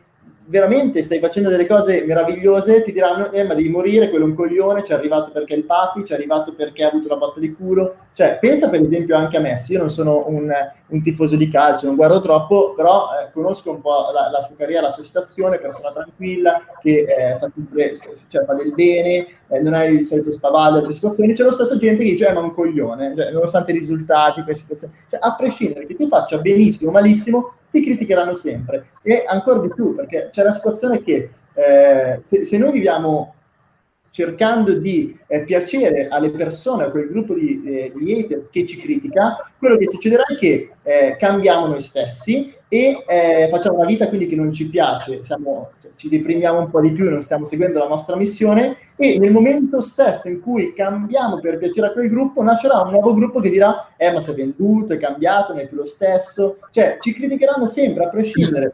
[0.49, 4.33] veramente stai facendo delle cose meravigliose, ti diranno, eh, ma devi morire, quello è un
[4.33, 7.17] coglione, ci è arrivato perché è il papi, ci è arrivato perché ha avuto la
[7.17, 7.95] botta di culo.
[8.13, 10.51] Cioè, pensa per esempio anche a Messi, io non sono un,
[10.87, 14.55] un tifoso di calcio, non guardo troppo, però eh, conosco un po' la, la, sua
[14.57, 17.93] carriera, la sua situazione, persona tranquilla, che eh, fa, sempre,
[18.27, 21.77] cioè, fa del bene, eh, non hai il solito spavaldo delle situazioni, c'è lo stesso
[21.77, 24.93] gente che dice, eh, ma un coglione, cioè, nonostante i risultati, queste situazioni.
[25.09, 28.91] Cioè, a prescindere che tu faccia benissimo o malissimo, ti criticheranno sempre.
[29.01, 33.35] E ancora di più perché c'è la situazione che eh, se, se, noi viviamo
[34.11, 38.77] cercando di eh, piacere alle persone, a quel gruppo di, eh, di, haters che ci
[38.77, 44.07] critica, quello che succederà è che eh, cambiamo noi stessi e eh, facciamo una vita
[44.07, 47.79] quindi che non ci piace, siamo, ci deprimiamo un po' di più, non stiamo seguendo
[47.79, 52.43] la nostra missione e nel momento stesso in cui cambiamo per piacere a quel gruppo,
[52.43, 55.77] nascerà un nuovo gruppo che dirà eh ma sei venduto, è cambiato, non è più
[55.77, 58.73] lo stesso, cioè ci criticheranno sempre a prescindere.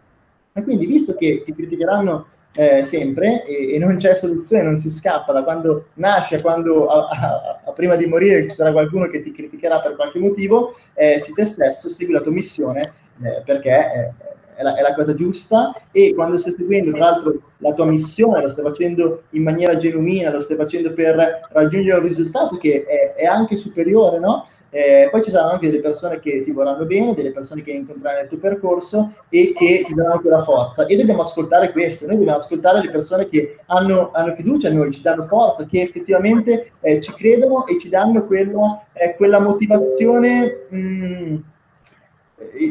[0.51, 4.89] E quindi visto che ti criticheranno eh, sempre e, e, non c'è soluzione, non si
[4.89, 9.19] scappa da quando nasce quando a, a, a prima di morire ci sarà qualcuno che
[9.19, 13.69] ti criticherà per qualche motivo, eh, si te stesso, segui la tua missione eh, perché
[13.69, 14.13] eh,
[14.55, 18.41] è la, è la, cosa giusta e quando stai seguendo tra l'altro la tua missione,
[18.41, 23.13] lo stai facendo in maniera genuina, lo stai facendo per raggiungere un risultato che è,
[23.15, 24.45] è anche superiore, no?
[24.69, 28.21] Eh, poi ci saranno anche delle persone che ti vorranno bene, delle persone che incontrerai
[28.21, 30.85] nel tuo percorso e che ti daranno quella forza.
[30.85, 34.91] E dobbiamo ascoltare questo, noi dobbiamo ascoltare le persone che hanno, hanno fiducia in noi,
[34.91, 40.65] ci danno forza, che effettivamente eh, ci credono e ci danno quella, eh, quella motivazione.
[40.69, 41.35] Mh, mm,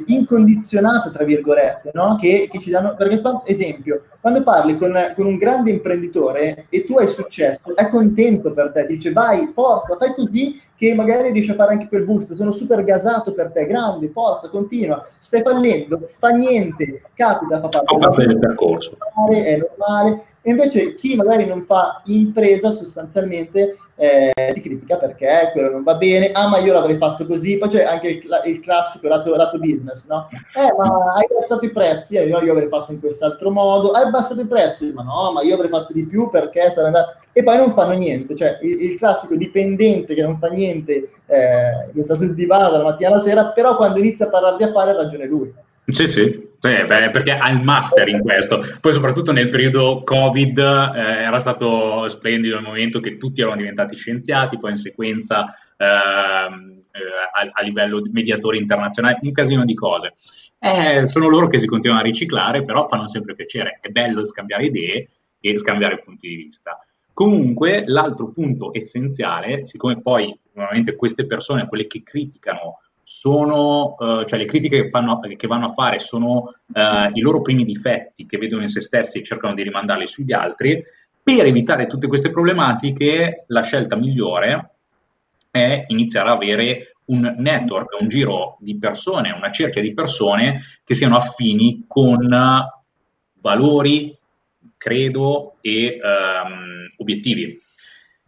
[0.06, 2.16] incondizionata, tra virgolette, no?
[2.20, 6.98] che, che, ci danno, perché esempio, quando parli con, con, un grande imprenditore e tu
[6.98, 11.52] hai successo, è contento per te, ti dice vai, forza, fai così che magari riesci
[11.52, 16.06] a fare anche quel boost, sono super gasato per te, grande, forza, continua, stai fallendo,
[16.08, 18.92] fa niente, capita, fa parte, fa parte del percorso.
[19.32, 25.82] È normale, invece chi magari non fa impresa sostanzialmente eh, ti critica perché quello non
[25.82, 29.34] va bene, ah ma io l'avrei fatto così, poi c'è anche il, il classico lato,
[29.36, 30.28] lato, business, no?
[30.56, 34.40] Eh ma hai alzato i prezzi, eh, io avrei fatto in quest'altro modo, hai abbassato
[34.40, 37.18] i prezzi, ma no, ma io avrei fatto di più perché sarei andato...
[37.36, 41.90] E poi non fanno niente, cioè il, il classico dipendente che non fa niente, eh,
[41.92, 44.90] che sta sul divano dalla mattina alla sera, però quando inizia a parlare di affari
[44.90, 45.52] ha ragione lui.
[45.86, 48.64] Sì, sì, eh, beh, perché ha il master in questo.
[48.80, 53.94] Poi soprattutto nel periodo Covid eh, era stato splendido il momento che tutti erano diventati
[53.94, 57.00] scienziati, poi in sequenza ehm, eh,
[57.32, 60.14] a, a, livello di mediatori internazionali, un casino di cose.
[60.58, 63.78] Eh, sono loro che si continuano a riciclare, però fanno sempre piacere.
[63.80, 66.78] È bello scambiare idee e scambiare punti di vista.
[67.12, 74.38] Comunque, l'altro punto essenziale, siccome poi normalmente queste persone, quelle che criticano sono, uh, cioè
[74.38, 78.38] le critiche che, fanno, che, vanno a fare sono uh, i loro primi difetti che
[78.38, 80.82] vedono in se stessi e cercano di rimandarli sugli altri.
[81.22, 84.70] Per evitare tutte queste problematiche, la scelta migliore
[85.50, 90.94] è iniziare ad avere un network, un giro di persone, una cerchia di persone che
[90.94, 92.26] siano affini con
[93.40, 94.16] valori,
[94.76, 97.58] credo e um, obiettivi.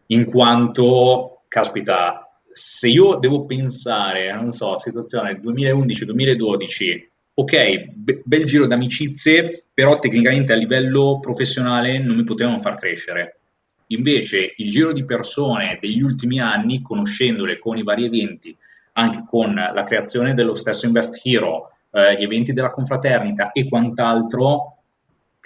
[0.06, 2.25] In quanto, caspita,
[2.58, 10.54] se io devo pensare, non so, situazione 2011-2012, ok, be- bel giro d'amicizie, però tecnicamente
[10.54, 13.40] a livello professionale non mi potevano far crescere.
[13.88, 18.56] Invece il giro di persone degli ultimi anni, conoscendole con i vari eventi,
[18.94, 24.75] anche con la creazione dello stesso Invest Hero, eh, gli eventi della confraternita e quant'altro,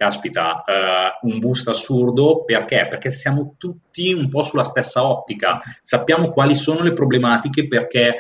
[0.00, 2.86] caspita, uh, un boost assurdo perché?
[2.88, 8.16] Perché siamo tutti un po' sulla stessa ottica, sappiamo quali sono le problematiche perché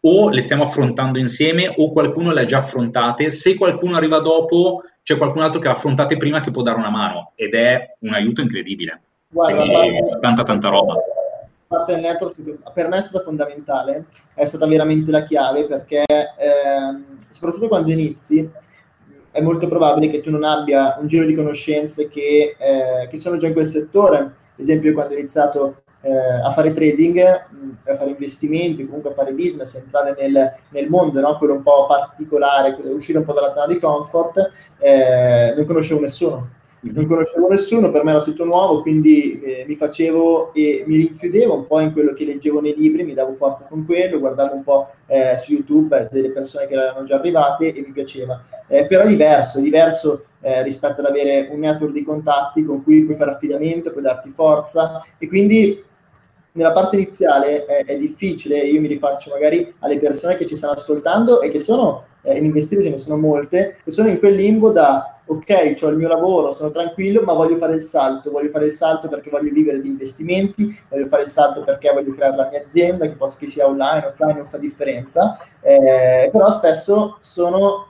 [0.00, 4.84] o le stiamo affrontando insieme o qualcuno le ha già affrontate, se qualcuno arriva dopo
[5.02, 7.96] c'è qualcun altro che le ha affrontate prima che può dare una mano ed è
[7.98, 9.00] un aiuto incredibile.
[9.28, 10.94] Guarda, Quindi, tanta tanta roba.
[11.88, 17.92] Network, per me è stata fondamentale, è stata veramente la chiave perché eh, soprattutto quando
[17.92, 18.50] inizi
[19.38, 23.36] è molto probabile che tu non abbia un giro di conoscenze che, eh, che sono
[23.36, 24.18] già in quel settore.
[24.18, 29.32] Ad esempio, quando ho iniziato eh, a fare trading, a fare investimenti, comunque a fare
[29.32, 31.38] business, entrare nel, nel mondo, no?
[31.38, 36.56] quello un po' particolare, uscire un po' dalla zona di comfort, eh, non conoscevo nessuno
[36.80, 41.54] non conoscevo nessuno, per me era tutto nuovo, quindi eh, mi facevo e mi rinchiudevo
[41.54, 44.62] un po' in quello che leggevo nei libri, mi davo forza con quello, guardavo un
[44.62, 48.42] po' eh, su YouTube delle persone che erano già arrivate e mi piaceva.
[48.68, 52.82] Eh, però è diverso, è diverso eh, rispetto ad avere un network di contatti con
[52.82, 55.82] cui puoi fare affidamento, puoi darti forza e quindi
[56.52, 60.72] nella parte iniziale è, è difficile, io mi rifaccio magari alle persone che ci stanno
[60.74, 64.34] ascoltando e che sono, eh, in investire ce ne sono molte, che sono in quel
[64.34, 68.48] limbo da ok, ho il mio lavoro, sono tranquillo, ma voglio fare il salto, voglio
[68.48, 72.36] fare il salto perché voglio vivere di investimenti, voglio fare il salto perché voglio creare
[72.36, 77.18] la mia azienda, che, possa, che sia online, offline, non fa differenza, eh, però spesso
[77.20, 77.86] sono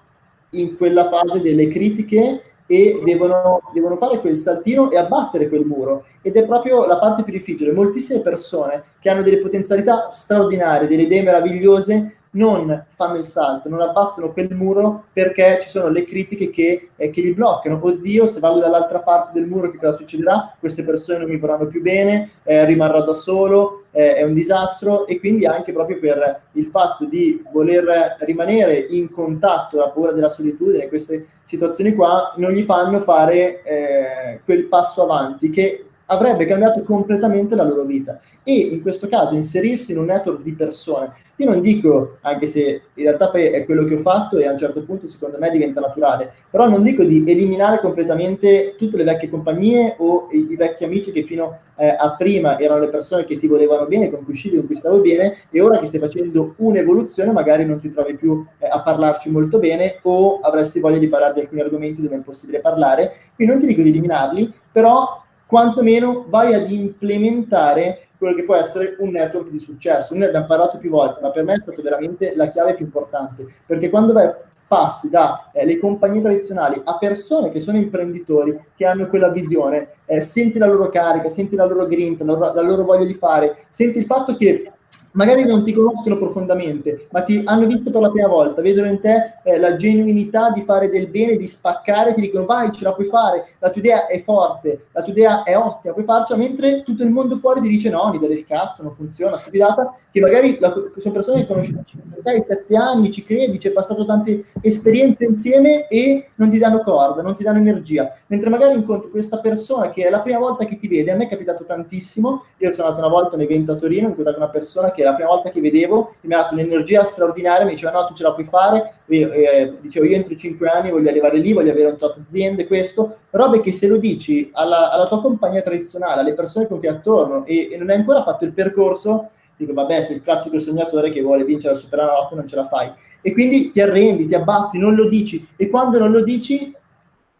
[0.51, 6.05] in quella fase delle critiche e devono, devono, fare quel saltino e abbattere quel muro.
[6.21, 7.73] Ed è proprio la parte più difficile.
[7.73, 13.81] Moltissime persone che hanno delle potenzialità straordinarie, delle idee meravigliose, non fanno il salto, non
[13.81, 17.79] abbattono quel muro perché ci sono le critiche che, eh, che li bloccano.
[17.83, 20.55] Oddio, se vado dall'altra parte del muro che cosa succederà?
[20.59, 25.07] Queste persone non mi vorranno più bene, eh, rimarrò da solo, eh, è un disastro
[25.07, 30.29] e quindi anche proprio per il fatto di voler rimanere in contatto, la paura della
[30.29, 36.83] solitudine, queste situazioni qua non gli fanno fare eh, quel passo avanti che avrebbe cambiato
[36.83, 41.13] completamente la loro vita e in questo caso inserirsi in un network di persone.
[41.37, 44.59] Io non dico, anche se in realtà è quello che ho fatto e a un
[44.59, 49.31] certo punto secondo me diventa naturale, però non dico di eliminare completamente tutte le vecchie
[49.31, 53.39] compagnie o i, i vecchi amici che fino eh, a prima erano le persone che
[53.39, 56.55] ti volevano bene, con cui uscivi, con cui stavo bene e ora che stai facendo
[56.57, 61.09] un'evoluzione magari non ti trovi più eh, a parlarci molto bene o avresti voglia di
[61.09, 63.13] parlare di alcuni argomenti dove è impossibile parlare.
[63.37, 68.97] Quindi non ti dico di eliminarli, però quantomeno vai ad implementare quello che può essere
[68.99, 70.15] un network di successo.
[70.15, 73.47] Noi abbiamo parlato più volte, ma per me è stata veramente la chiave più importante,
[73.65, 74.31] perché quando vai,
[74.67, 80.21] passi dalle eh, compagnie tradizionali a persone che sono imprenditori, che hanno quella visione, eh,
[80.21, 83.65] senti la loro carica, senti la loro grinta, la loro, la loro voglia di fare,
[83.71, 84.71] senti il fatto che
[85.13, 89.01] magari non ti conoscono profondamente, ma ti hanno visto per la prima volta, vedono in
[89.01, 92.93] te eh, la genuinità di fare del bene, di spaccare, ti dicono vai, ce la
[92.93, 96.83] puoi fare, la tua idea è forte, la tua idea è ottima, puoi farcela, mentre
[96.83, 100.21] tutto il mondo fuori ti dice no, mi dà del cazzo, non funziona, stupidata, che
[100.21, 101.83] magari la, sono persone che conosci da
[102.21, 106.81] 6, 7 anni, ci credi, ci è passato tante esperienze insieme e non ti danno
[106.81, 110.65] corda, non ti danno energia, mentre magari incontri questa persona che è la prima volta
[110.65, 113.43] che ti vede, a me è capitato tantissimo, io sono andato una volta a un
[113.43, 116.39] evento a Torino, ho incontrato una persona che la prima volta che vedevo mi ha
[116.39, 120.17] dato un'energia straordinaria, mi diceva no, tu ce la puoi fare, io, eh, dicevo io
[120.17, 123.87] entro 5 anni voglio arrivare lì, voglio avere un tot aziende, questo, robe che se
[123.87, 127.77] lo dici alla, alla, tua compagnia tradizionale, alle persone con cui è attorno e, e
[127.77, 131.75] non hai ancora fatto il percorso, dico vabbè sei il classico sognatore che vuole vincere
[131.75, 132.91] la Superanalotto non ce la fai.
[133.21, 135.47] E quindi ti arrendi, ti abbatti, non lo dici.
[135.57, 136.73] E quando non lo dici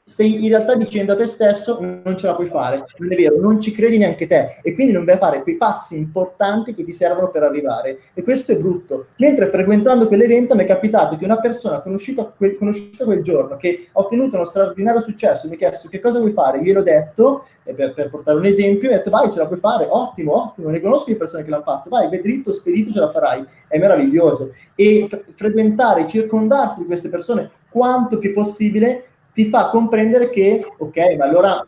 [0.09, 3.39] stai in realtà dicendo a te stesso non ce la puoi fare, non è vero,
[3.39, 4.59] non ci credi neanche te.
[4.63, 7.99] E quindi non vai a fare quei passi importanti che ti servono per arrivare.
[8.15, 9.09] E questo è brutto.
[9.17, 13.89] Mentre frequentando quell'evento mi è capitato che una persona conosciuta quel, conosciuta quel giorno che
[13.93, 17.93] ha ottenuto uno straordinario successo mi ha chiesto che cosa vuoi fare, gliel'ho detto per,
[17.93, 20.81] per, portare un esempio, mi ha detto vai ce la puoi fare, ottimo, ottimo, ne
[20.81, 24.55] conosco le persone che l'hanno fatto, vai, vai dritto, spedito, ce la farai, è meraviglioso.
[24.75, 31.17] E fre- frequentare, circondarsi di queste persone quanto più possibile ti fa comprendere che, ok,
[31.17, 31.67] ma allora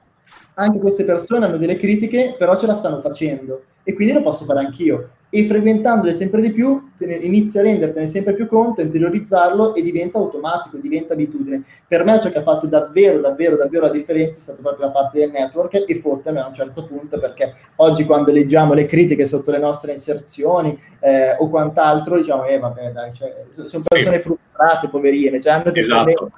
[0.55, 4.45] anche queste persone hanno delle critiche, però ce la stanno facendo e quindi lo posso
[4.45, 9.77] fare anch'io e frequentandole sempre di più ne, inizi a rendertene sempre più conto, interiorizzarlo
[9.77, 11.63] e diventa automatico, diventa abitudine.
[11.87, 14.93] Per me ciò che ha fatto davvero, davvero, davvero la differenza è stata proprio la
[14.93, 19.25] parte del network e fottermi a un certo punto perché oggi quando leggiamo le critiche
[19.25, 23.33] sotto le nostre inserzioni eh, o quant'altro diciamo, eh vabbè dai, cioè,
[23.67, 24.23] sono persone sì.
[24.23, 26.33] frustrate, poverine, cioè hanno esatto.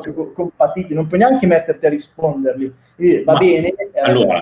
[0.00, 2.72] Proprio compatiti, non puoi neanche metterti a rispondergli.
[2.96, 3.68] Quindi, va Ma, bene.
[3.68, 4.40] Eh, allora,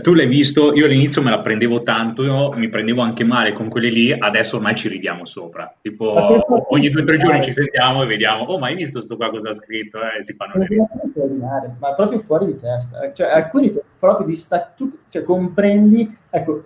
[0.00, 3.68] tu l'hai visto, io all'inizio me la prendevo tanto, io mi prendevo anche male con
[3.68, 5.70] quelle lì, adesso ormai ci ridiamo sopra.
[5.82, 9.16] Tipo, ogni due o tre giorni ci sentiamo e vediamo, oh, ma hai visto sto
[9.16, 9.98] qua cosa ha scritto?
[9.98, 13.12] Eh, si fanno le Ma proprio fuori di testa.
[13.12, 16.64] Cioè, alcuni proprio di sta, tu cioè, comprendi, ecco,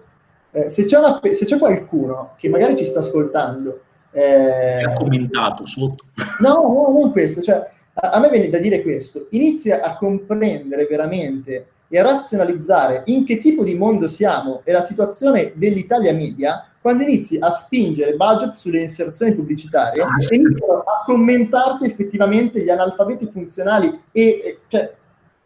[0.52, 3.82] eh, se, c'è una, se, c'è qualcuno che magari ci sta ascoltando...
[4.12, 6.04] Eh, ha commentato sotto.
[6.40, 10.86] No, no, non questo, cioè, a, a me viene da dire questo, inizia a comprendere
[10.86, 16.64] veramente e a razionalizzare in che tipo di mondo siamo e la situazione dell'Italia media,
[16.80, 22.70] quando inizi a spingere budget sulle inserzioni pubblicitarie ah, e iniziano a commentarti effettivamente gli
[22.70, 24.94] analfabeti funzionali e, e cioè,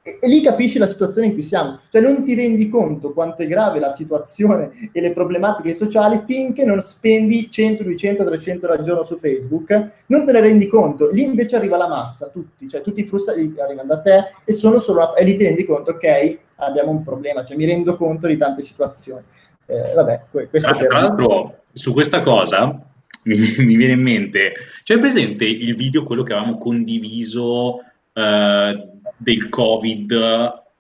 [0.07, 1.81] e, e, lì capisci la situazione in cui siamo.
[1.91, 6.63] Cioè non ti rendi conto quanto è grave la situazione e le problematiche sociali finché
[6.63, 11.09] non spendi 100, 200, 300 al giorno su Facebook, non te ne rendi conto.
[11.09, 14.79] Lì invece arriva la massa, tutti, cioè tutti i frustrati arrivano da te e sono
[14.79, 18.37] solo e lì ti rendi conto, ok, abbiamo un problema, cioè mi rendo conto di
[18.37, 19.25] tante situazioni.
[19.65, 22.67] Eh, vabbè, questo tra, tra l'altro, su questa cosa
[23.25, 24.53] mi, mi, viene in mente,
[24.83, 27.79] c'è presente il video, quello che avevamo condiviso
[28.13, 30.13] eh, del Covid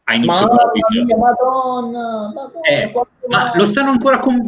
[0.05, 1.05] a inizio Madonna Covid.
[1.05, 2.93] Mia, Madonna, Madonna, eh,
[3.29, 4.47] ma lo stanno ancora con,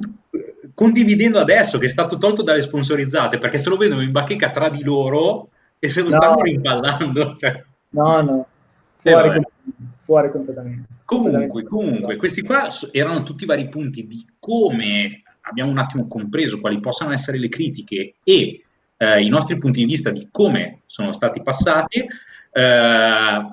[0.74, 4.68] condividendo adesso che è stato tolto dalle sponsorizzate perché se lo vedono in bacheca tra
[4.68, 6.16] di loro e se lo no.
[6.16, 7.36] stanno rimpallando.
[7.40, 7.64] Cioè.
[7.88, 8.46] No, no,
[8.96, 9.42] fuori, eh,
[9.96, 10.88] fuori completamente.
[11.04, 16.80] Comunque, comunque, questi qua erano tutti vari punti di come abbiamo un attimo compreso quali
[16.80, 18.64] possano essere le critiche e
[18.96, 22.04] eh, i nostri punti di vista di come sono stati passati.
[22.52, 23.46] Eh,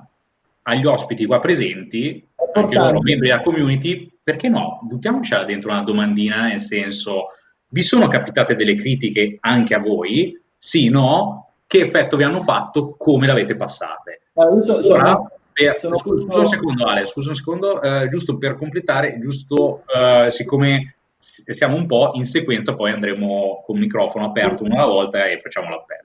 [0.64, 4.80] agli ospiti qua presenti, anche loro membri della community, perché no?
[4.82, 7.26] Buttiamocela dentro una domandina, nel senso,
[7.68, 10.40] vi sono capitate delle critiche anche a voi?
[10.56, 11.52] Sì, no?
[11.66, 12.94] Che effetto vi hanno fatto?
[12.96, 14.22] Come l'avete passate?
[14.34, 18.54] Allora, sono, per, sono scusa, scusa, un secondo Ale, scusa un secondo, eh, giusto per
[18.54, 24.64] completare, giusto eh, siccome siamo un po' in sequenza, poi andremo con il microfono aperto
[24.64, 26.03] una volta e facciamo l'appello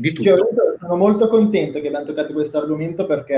[0.00, 0.36] di tutto.
[0.36, 0.46] Cioè,
[0.80, 3.36] sono molto contento che abbiamo toccato questo argomento perché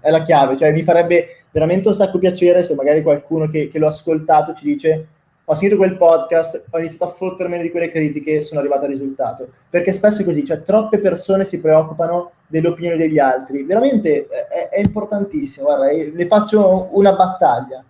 [0.00, 3.78] è la chiave, cioè mi farebbe veramente un sacco piacere se magari qualcuno che, che
[3.78, 5.08] l'ho ascoltato ci dice
[5.50, 8.90] ho sentito quel podcast, ho iniziato a fottermene di quelle critiche e sono arrivato al
[8.90, 9.48] risultato.
[9.70, 13.64] Perché spesso è così, cioè troppe persone si preoccupano delle opinioni degli altri.
[13.64, 17.82] Veramente è, è importantissimo, guarda, ne faccio una battaglia.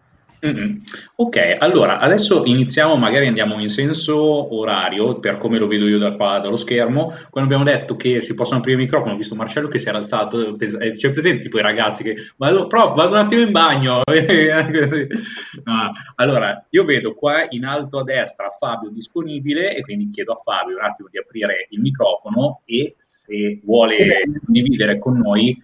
[0.46, 0.76] Mm-hmm.
[1.16, 6.12] Ok, allora adesso iniziamo, magari andiamo in senso orario per come lo vedo io da
[6.12, 7.12] qua dallo schermo.
[7.30, 9.98] Quando abbiamo detto che si possono aprire il microfono, ho visto Marcello che si era
[9.98, 14.02] alzato, eh, c'è presente tipo i ragazzi che vado, prof, vado un attimo in bagno.
[15.64, 20.36] no, allora, io vedo qua in alto a destra Fabio disponibile e quindi chiedo a
[20.36, 25.60] Fabio un attimo di aprire il microfono e se vuole condividere con noi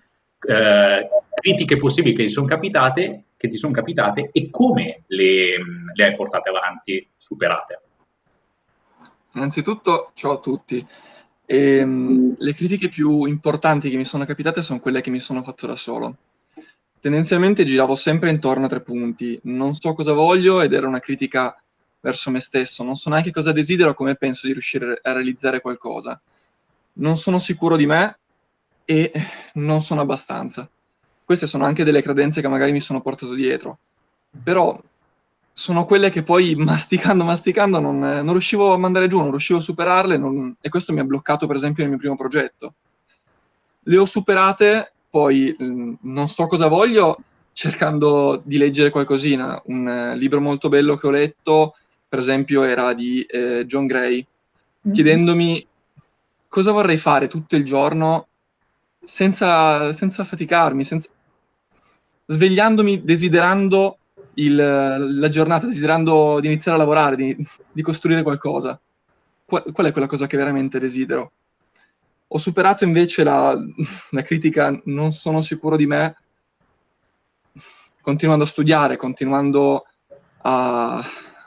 [0.47, 5.59] eh, critiche possibili che gli sono capitate che ti sono capitate e come le,
[5.93, 7.81] le hai portate avanti, superate?
[9.33, 10.85] Innanzitutto, ciao a tutti.
[11.45, 15.43] E, um, le critiche più importanti che mi sono capitate sono quelle che mi sono
[15.43, 16.17] fatto da solo.
[17.01, 19.39] Tendenzialmente giravo sempre intorno a tre punti.
[19.43, 21.55] Non so cosa voglio ed era una critica
[22.01, 22.83] verso me stesso.
[22.83, 26.19] Non so neanche cosa desidero come penso di riuscire a realizzare qualcosa.
[26.95, 28.19] Non sono sicuro di me
[28.87, 29.13] e
[29.55, 30.67] non sono abbastanza
[31.25, 33.79] queste sono anche delle credenze che magari mi sono portato dietro,
[34.43, 34.79] però
[35.53, 39.62] sono quelle che poi masticando, masticando non, non riuscivo a mandare giù, non riuscivo a
[39.62, 42.75] superarle non, e questo mi ha bloccato per esempio nel mio primo progetto.
[43.87, 47.18] Le ho superate, poi mh, non so cosa voglio,
[47.53, 49.61] cercando di leggere qualcosina.
[49.66, 51.77] Un uh, libro molto bello che ho letto,
[52.09, 54.95] per esempio, era di eh, John Gray, mm-hmm.
[54.95, 55.66] chiedendomi
[56.49, 58.29] cosa vorrei fare tutto il giorno
[59.05, 61.09] senza, senza faticarmi, senza,
[62.27, 63.99] svegliandomi desiderando
[64.35, 67.37] il, la giornata, desiderando di iniziare a lavorare, di,
[67.73, 68.81] di costruire qualcosa.
[69.45, 71.33] Qual, qual, è quella cosa che veramente desidero?
[72.29, 73.57] Ho superato invece la,
[74.11, 76.17] la critica non sono sicuro di me,
[78.01, 79.87] continuando a studiare, continuando
[80.43, 80.97] a,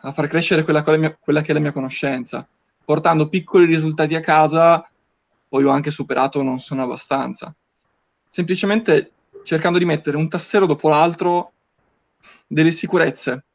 [0.01, 2.47] a far crescere quella, mia, quella che è la mia conoscenza,
[2.85, 4.87] portando piccoli risultati a casa,
[5.47, 7.53] poi ho anche superato non sono abbastanza.
[8.27, 9.11] Semplicemente
[9.43, 11.53] cercando di mettere un tassello dopo l'altro
[12.45, 13.45] delle sicurezze,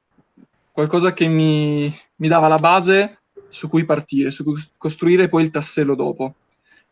[0.73, 3.19] qualcosa che mi, mi dava la base
[3.49, 6.35] su cui partire, su cui costruire poi il tassello dopo.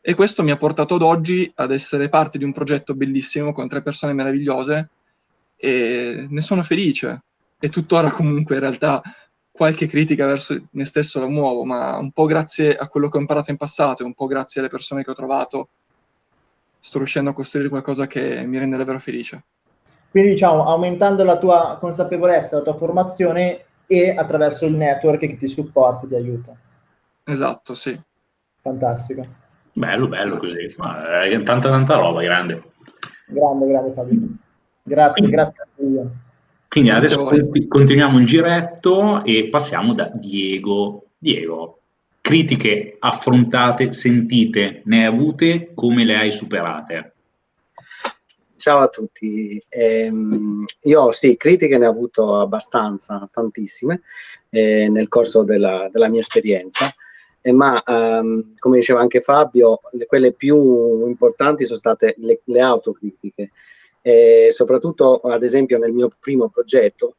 [0.03, 3.69] E questo mi ha portato ad oggi ad essere parte di un progetto bellissimo con
[3.69, 4.89] tre persone meravigliose
[5.57, 7.23] e ne sono felice.
[7.59, 9.03] E tuttora comunque in realtà
[9.61, 13.21] qualche critica verso me stesso la muovo, ma un po' grazie a quello che ho
[13.21, 15.69] imparato in passato e un po' grazie alle persone che ho trovato
[16.79, 19.45] sto riuscendo a costruire qualcosa che mi rende davvero felice.
[20.09, 25.47] Quindi diciamo, aumentando la tua consapevolezza, la tua formazione e attraverso il network che ti
[25.47, 26.57] supporta, ti aiuta.
[27.25, 28.01] Esatto, sì.
[28.63, 29.27] Fantastico.
[29.75, 30.75] Bello, bello così.
[30.79, 32.63] Ma è tanta, tanta roba, grande.
[33.27, 34.21] Grande, grande Fabio.
[34.85, 36.29] Grazie, grazie a te.
[36.71, 37.29] Quindi adesso
[37.67, 41.07] continuiamo il giretto e passiamo da Diego.
[41.19, 41.81] Diego,
[42.21, 47.15] critiche affrontate, sentite, ne hai avute, come le hai superate?
[48.57, 49.61] Ciao a tutti.
[49.69, 50.13] Eh,
[50.83, 54.03] io sì, critiche ne ho avuto abbastanza, tantissime,
[54.51, 56.95] eh, nel corso della, della mia esperienza,
[57.41, 62.61] eh, ma ehm, come diceva anche Fabio, le, quelle più importanti sono state le, le
[62.61, 63.51] autocritiche.
[64.51, 67.17] Soprattutto, ad esempio, nel mio primo progetto,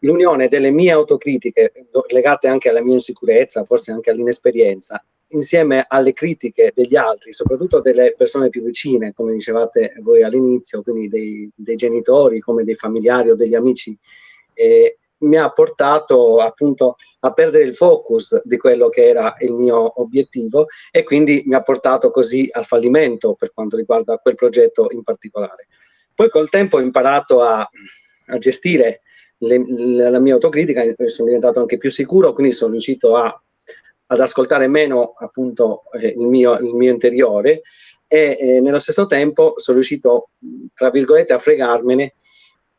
[0.00, 1.72] l'unione delle mie autocritiche
[2.08, 8.14] legate anche alla mia insicurezza, forse anche all'inesperienza, insieme alle critiche degli altri, soprattutto delle
[8.16, 13.34] persone più vicine, come dicevate voi all'inizio, quindi dei, dei genitori, come dei familiari o
[13.34, 13.96] degli amici,
[14.54, 20.00] eh, mi ha portato appunto a perdere il focus di quello che era il mio
[20.00, 25.02] obiettivo e quindi mi ha portato così al fallimento per quanto riguarda quel progetto in
[25.02, 25.66] particolare.
[26.14, 27.68] Poi col tempo ho imparato a,
[28.26, 29.02] a gestire
[29.38, 33.42] le, la mia autocritica, sono diventato anche più sicuro, quindi sono riuscito a,
[34.06, 37.62] ad ascoltare meno appunto eh, il, mio, il, mio, interiore
[38.06, 40.30] e eh, nello stesso tempo sono riuscito,
[40.74, 42.14] tra virgolette, a fregarmene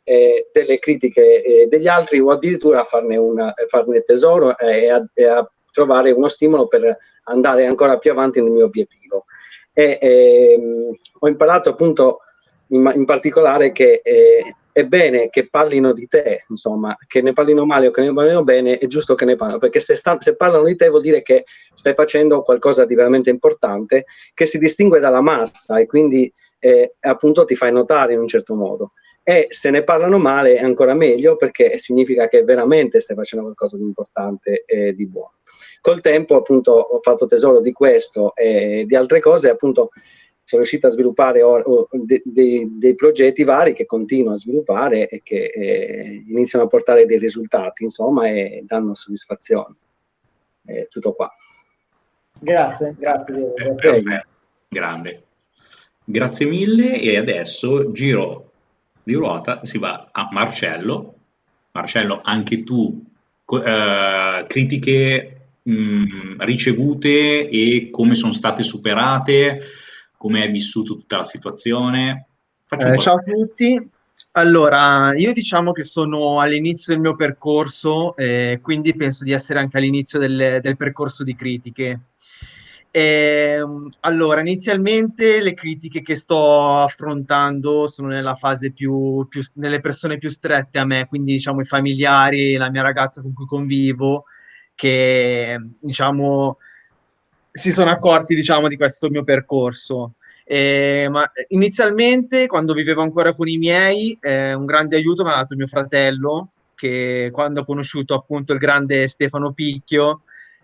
[0.03, 5.05] eh, delle critiche eh, degli altri o addirittura a farne, una, farne tesoro e a,
[5.13, 9.25] e, a, trovare uno stimolo per andare ancora più avanti nel mio obiettivo.
[9.73, 12.19] E, ehm, ho imparato appunto
[12.67, 17.65] in, in particolare che eh, è bene che parlino di te, insomma, che ne parlino
[17.65, 20.35] male o che ne parlino bene, è giusto che ne parlino, perché se, sta, se,
[20.35, 24.99] parlano di te vuol dire che stai facendo qualcosa di veramente importante che si distingue
[24.99, 28.91] dalla massa e quindi eh, appunto ti fai notare in un certo modo.
[29.31, 33.77] E se ne parlano male è ancora meglio perché significa che veramente stai facendo qualcosa
[33.77, 35.35] di importante e di buono.
[35.79, 39.91] Col tempo appunto ho fatto tesoro di questo e di altre cose, appunto
[40.43, 45.07] sono riuscito a sviluppare o, o de, de, dei progetti vari che continuo a sviluppare
[45.07, 49.75] e che eh, iniziano a portare dei risultati, insomma, e danno soddisfazione.
[50.65, 51.31] È tutto qua.
[52.37, 53.53] Grazie, grazie.
[53.55, 54.25] Eh, grazie.
[54.67, 55.23] Grande.
[56.03, 58.50] Grazie mille e adesso giro
[59.03, 61.15] di ruota, si va a Marcello.
[61.71, 63.03] Marcello, anche tu
[63.63, 69.61] eh, critiche mh, ricevute e come sono state superate?
[70.21, 72.27] come hai vissuto tutta la situazione.
[72.69, 73.89] Eh, ciao a tutti.
[74.33, 79.77] Allora, io diciamo che sono all'inizio del mio percorso, eh, quindi penso di essere anche
[79.77, 81.99] all'inizio del, del percorso di critiche.
[82.93, 83.57] Eh,
[84.01, 90.29] allora, inizialmente le critiche che sto affrontando sono nella fase più, più, nelle persone più
[90.29, 94.25] strette a me, quindi diciamo i familiari, la mia ragazza con cui convivo,
[94.75, 96.57] che diciamo
[97.51, 100.15] si sono accorti, diciamo, di questo mio percorso.
[100.43, 105.35] Eh, ma inizialmente, quando vivevo ancora con i miei, eh, un grande aiuto mi ha
[105.35, 110.23] dato mio fratello, che quando ho conosciuto appunto il grande Stefano Picchio,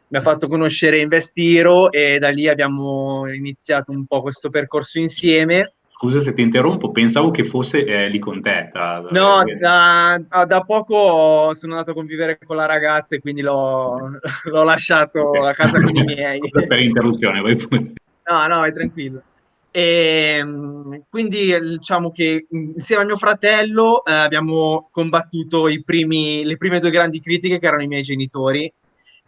[0.09, 5.73] mi ha fatto conoscere Investiro e da lì abbiamo iniziato un po' questo percorso insieme
[5.99, 8.69] Scusa se ti interrompo, pensavo che fosse eh, lì con te.
[8.71, 14.11] Tra, no, da, da, poco sono andato a convivere con la ragazza e quindi l'ho,
[14.45, 16.39] l'ho lasciato a casa con i miei.
[16.67, 17.93] per interruzione, vai pure.
[18.29, 19.23] No, no, vai tranquillo.
[19.71, 26.79] E, ehm, quindi diciamo che insieme al mio fratello eh, abbiamo combattuto primi, le prime
[26.79, 28.71] due grandi critiche che erano i miei genitori.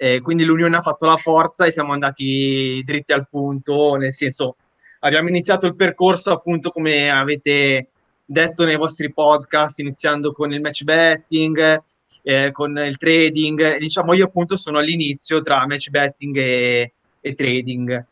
[0.02, 4.56] Eh, quindi l'unione ha fatto la forza e siamo andati dritti al punto, nel senso
[5.00, 7.90] abbiamo iniziato il percorso appunto come avete
[8.24, 11.82] detto nei vostri podcast, iniziando con il match betting,
[12.24, 13.78] eh, con il trading.
[13.78, 18.06] Diciamo, io appunto sono all'inizio tra match betting e, e trading.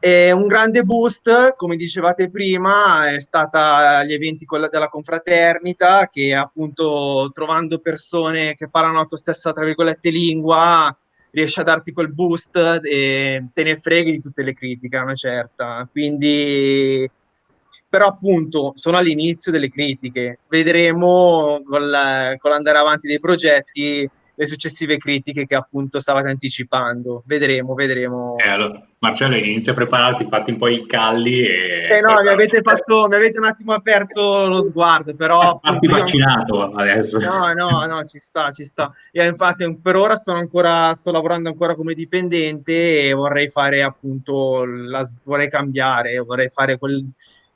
[0.00, 6.08] E un grande boost, come dicevate prima, è stata gli eventi con la, della confraternita,
[6.12, 10.94] che appunto trovando persone che parlano la tua stessa, tra virgolette, lingua,
[11.34, 15.86] riesce a darti quel boost e te ne freghi di tutte le critiche, una certa.
[15.90, 17.10] Quindi,
[17.88, 24.96] però appunto sono all'inizio delle critiche, vedremo col, con l'andare avanti dei progetti le successive
[24.96, 27.22] critiche che appunto stavate anticipando.
[27.26, 28.36] Vedremo, vedremo.
[28.36, 31.88] Eh, allora, Marcello, inizia a prepararti, fatti un po' i calli e...
[31.90, 35.58] Eh no, mi avete, fatto, mi avete un attimo aperto lo sguardo, però...
[35.60, 37.18] Parti vaccinato adesso.
[37.18, 38.92] No, no, no, ci sta, ci sta.
[39.12, 44.64] Io infatti per ora sono ancora, sto lavorando ancora come dipendente e vorrei fare appunto,
[44.64, 47.06] la, vorrei cambiare, vorrei fare quel,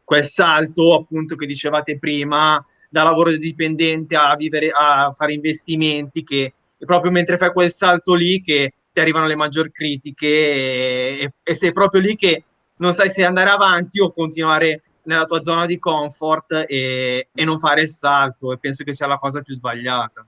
[0.05, 6.53] quel salto appunto che dicevate prima, da lavoro dipendente a vivere, a fare investimenti che
[6.79, 11.55] è proprio mentre fai quel salto lì che ti arrivano le maggiori critiche e, e
[11.55, 12.45] sei proprio lì che
[12.77, 17.59] non sai se andare avanti o continuare nella tua zona di comfort e, e, non
[17.59, 20.25] fare il salto e penso che sia la cosa più sbagliata.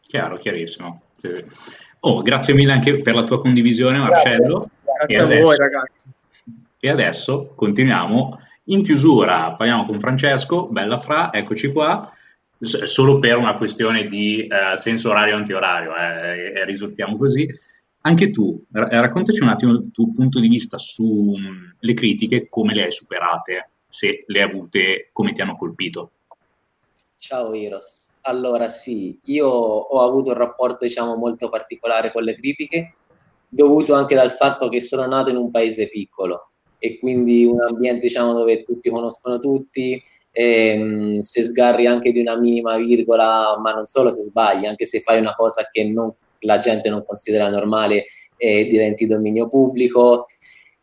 [0.00, 1.02] Chiaro, chiarissimo.
[1.12, 1.42] Sì.
[2.00, 4.70] Oh, grazie mille anche per la tua condivisione Marcello.
[4.82, 6.08] Grazie, grazie a adesso, voi ragazzi.
[6.80, 12.12] E adesso continuiamo in chiusura parliamo con Francesco, bella fra, eccoci qua,
[12.60, 17.48] solo per una questione di eh, senso orario antiorario, eh, e risultiamo così.
[18.02, 22.84] Anche tu, raccontaci un attimo il tuo punto di vista sulle mm, critiche, come le
[22.84, 26.12] hai superate, se le hai avute, come ti hanno colpito.
[27.16, 28.08] Ciao Iros.
[28.22, 32.94] Allora sì, io ho avuto un rapporto diciamo molto particolare con le critiche,
[33.48, 38.06] dovuto anche dal fatto che sono nato in un paese piccolo e quindi un ambiente
[38.06, 40.02] diciamo dove tutti conoscono tutti,
[40.32, 45.00] ehm, se sgarri anche di una minima virgola, ma non solo se sbagli, anche se
[45.00, 48.04] fai una cosa che non, la gente non considera normale
[48.36, 50.26] e diventi dominio pubblico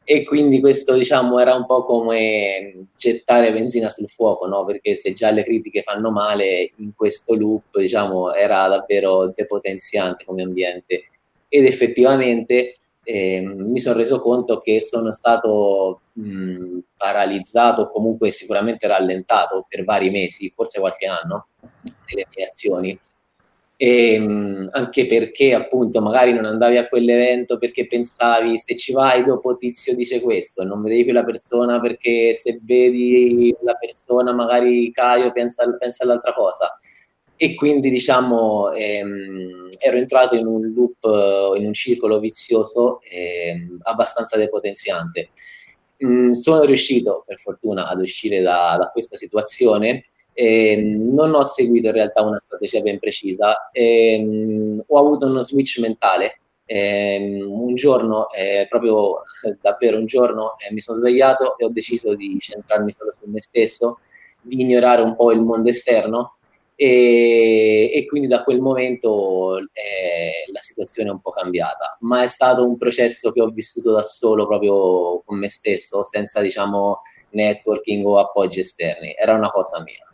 [0.10, 4.64] e quindi questo diciamo era un po' come gettare benzina sul fuoco, no?
[4.64, 10.43] perché se già le critiche fanno male, in questo loop diciamo era davvero depotenziante come
[10.43, 11.10] ambiente
[11.50, 18.88] ed effettivamente eh, mi sono reso conto che sono stato mh, paralizzato o comunque sicuramente
[18.88, 21.47] rallentato per vari mesi, forse qualche anno,
[22.07, 22.99] nelle mie azioni
[23.80, 29.24] e, ehm, anche perché appunto magari non andavi a quell'evento perché pensavi se ci vai
[29.24, 35.32] dopo Tizio dice questo, non vedevi quella persona perché se vedi la persona magari Caio
[35.32, 36.76] pensa, pensa all'altra cosa
[37.36, 44.38] e quindi diciamo ehm, ero entrato in un loop, in un circolo vizioso ehm, abbastanza
[44.38, 45.30] depotenziante.
[46.06, 50.04] Mm, sono riuscito per fortuna ad uscire da, da questa situazione
[50.38, 56.39] non ho seguito in realtà una strategia ben precisa, eh, ho avuto uno switch mentale.
[56.70, 59.22] Eh, un giorno, eh, proprio
[59.62, 63.39] davvero un giorno, eh, mi sono svegliato e ho deciso di centrarmi solo su me
[63.39, 64.00] stesso,
[64.41, 66.36] di ignorare un po' il mondo esterno
[66.78, 72.28] e, e quindi da quel momento eh, la situazione è un po' cambiata, ma è
[72.28, 76.99] stato un processo che ho vissuto da solo proprio con me stesso, senza diciamo
[77.32, 80.05] networking o appoggi esterni, era una cosa mia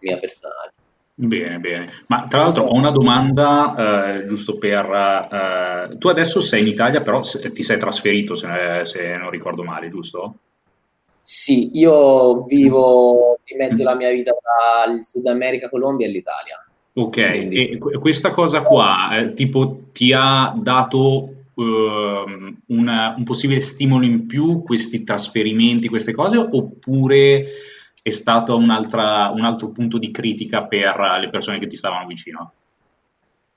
[0.00, 0.72] mia personale.
[1.14, 1.90] Bene, bene.
[2.06, 4.84] Ma tra l'altro ho una domanda eh, giusto per...
[5.90, 9.88] Eh, tu adesso sei in Italia, però ti sei trasferito, se, se, non ricordo male,
[9.88, 10.36] giusto?
[11.30, 16.56] Sì, io vivo in mezzo alla mia vita tra il Sud America, Colombia e l'Italia.
[16.94, 17.68] Ok, Quindi...
[17.68, 24.28] e questa cosa qua, eh, tipo, ti ha dato Uh, una, un possibile stimolo in
[24.28, 27.46] più, questi trasferimenti, queste cose, oppure
[28.00, 32.52] è stato un altro punto di critica per le persone che ti stavano vicino?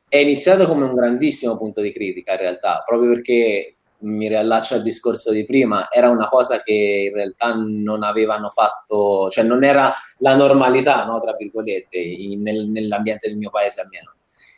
[0.09, 4.81] È iniziato come un grandissimo punto di critica in realtà, proprio perché mi riallaccio al
[4.81, 9.93] discorso di prima, era una cosa che in realtà non avevano fatto, cioè non era
[10.19, 14.13] la normalità, no, tra virgolette, in, nel, nell'ambiente del mio paese almeno.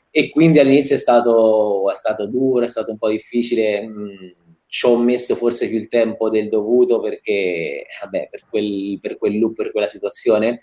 [0.10, 3.82] E quindi all'inizio è stato, è stato duro, è stato un po' difficile.
[3.82, 4.30] Mh, mm,
[4.68, 9.38] ci ho messo forse più il tempo del dovuto perché, vabbè, per quel, per quel
[9.38, 10.60] loop, per quella situazione.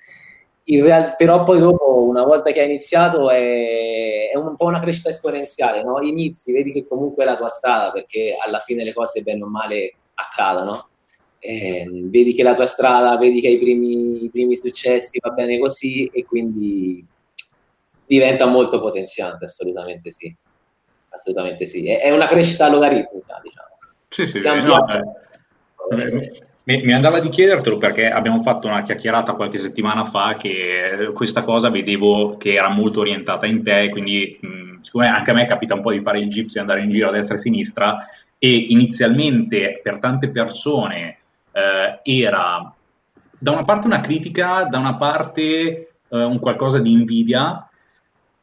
[0.79, 5.09] Real, però poi dopo, una volta che hai iniziato, è, è, un po' una crescita
[5.09, 6.01] esponenziale, no?
[6.01, 9.49] Inizi, vedi che comunque è la tua strada, perché alla fine le cose bene o
[9.49, 10.89] male accadono.
[11.39, 15.31] Eh, vedi che la tua strada, vedi che hai i primi, i primi successi, va
[15.31, 17.05] bene così, e quindi
[18.07, 20.35] diventa molto potenziante, assolutamente sì.
[21.09, 21.89] Assolutamente sì.
[21.89, 23.69] È, è una crescita logaritmica, diciamo.
[24.09, 29.59] Sì, sì, no, eh, mi, mi, andava di chiedertelo perché abbiamo fatto una chiacchierata qualche
[29.59, 35.09] settimana fa che questa cosa vedevo che era molto orientata in te, quindi mh, siccome
[35.09, 37.13] anche a me capita un po' di fare il gypsy e andare in giro a
[37.13, 38.07] destra e a sinistra
[38.39, 41.19] e inizialmente per tante persone
[41.53, 42.75] eh, era
[43.39, 45.49] da una parte una critica, da una parte
[46.09, 47.70] eh, un qualcosa di invidia,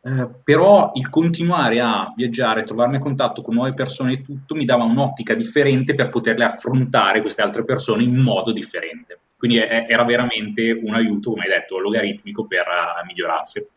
[0.08, 4.64] eh, però il continuare a viaggiare, trovarmi a contatto con nuove persone e tutto mi
[4.64, 9.20] dava un'ottica differente per poterle affrontare queste altre persone in modo differente.
[9.38, 13.68] Quindi è, era veramente un aiuto, come hai detto, logaritmico per uh, migliorarsi.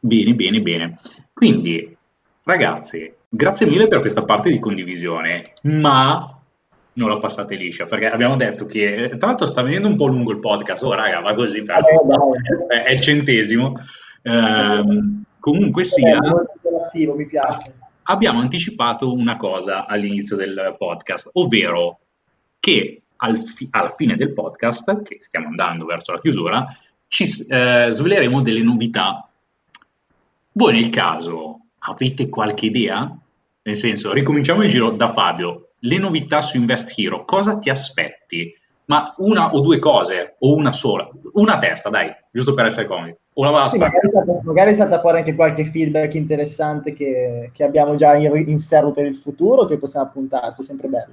[0.00, 0.98] Bene, bene, bene.
[1.32, 1.96] Quindi,
[2.42, 6.30] ragazzi, grazie mille per questa parte di condivisione, ma
[6.92, 10.32] non la passate liscia perché abbiamo detto che tra l'altro sta venendo un po' lungo
[10.32, 11.76] il podcast oh raga va così però
[12.70, 13.74] eh, è il centesimo
[14.26, 16.18] Ehm, comunque sia,
[16.84, 17.74] attivo, mi piace.
[18.04, 22.00] abbiamo anticipato una cosa all'inizio del podcast, ovvero
[22.58, 26.66] che al fi- alla fine del podcast, che stiamo andando verso la chiusura,
[27.06, 29.28] ci eh, sveleremo delle novità.
[30.52, 33.16] Voi nel caso avete qualche idea?
[33.62, 35.68] Nel senso, ricominciamo il giro da Fabio.
[35.80, 38.52] Le novità su Invest Hero, cosa ti aspetti?
[38.86, 41.08] Ma una o due cose, o una sola?
[41.32, 43.14] Una testa, dai, giusto per essere comodi.
[43.34, 44.08] Una sì, magari,
[44.44, 48.92] magari, è stata fuori anche qualche feedback interessante che, che abbiamo già in, in serbo
[48.92, 51.12] per il futuro che possiamo appuntarci, sempre bello.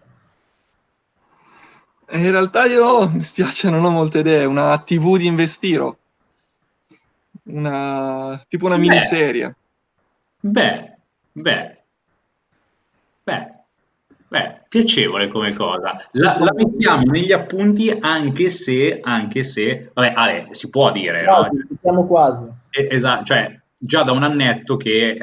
[2.11, 4.45] In realtà io, mi spiace, non ho molte idee.
[4.45, 5.97] Una TV di Investiro.
[7.45, 8.81] Una, tipo una Beh.
[8.81, 9.55] miniserie.
[10.39, 10.95] Beh,
[11.31, 11.77] beh,
[13.23, 13.51] beh,
[14.33, 15.95] beh, piacevole come cosa.
[16.13, 21.41] La, la mettiamo negli appunti anche se, anche se, vabbè, Ale, si può dire, no?
[21.41, 22.47] No, siamo quasi.
[22.71, 25.17] esatto, cioè già da un annetto che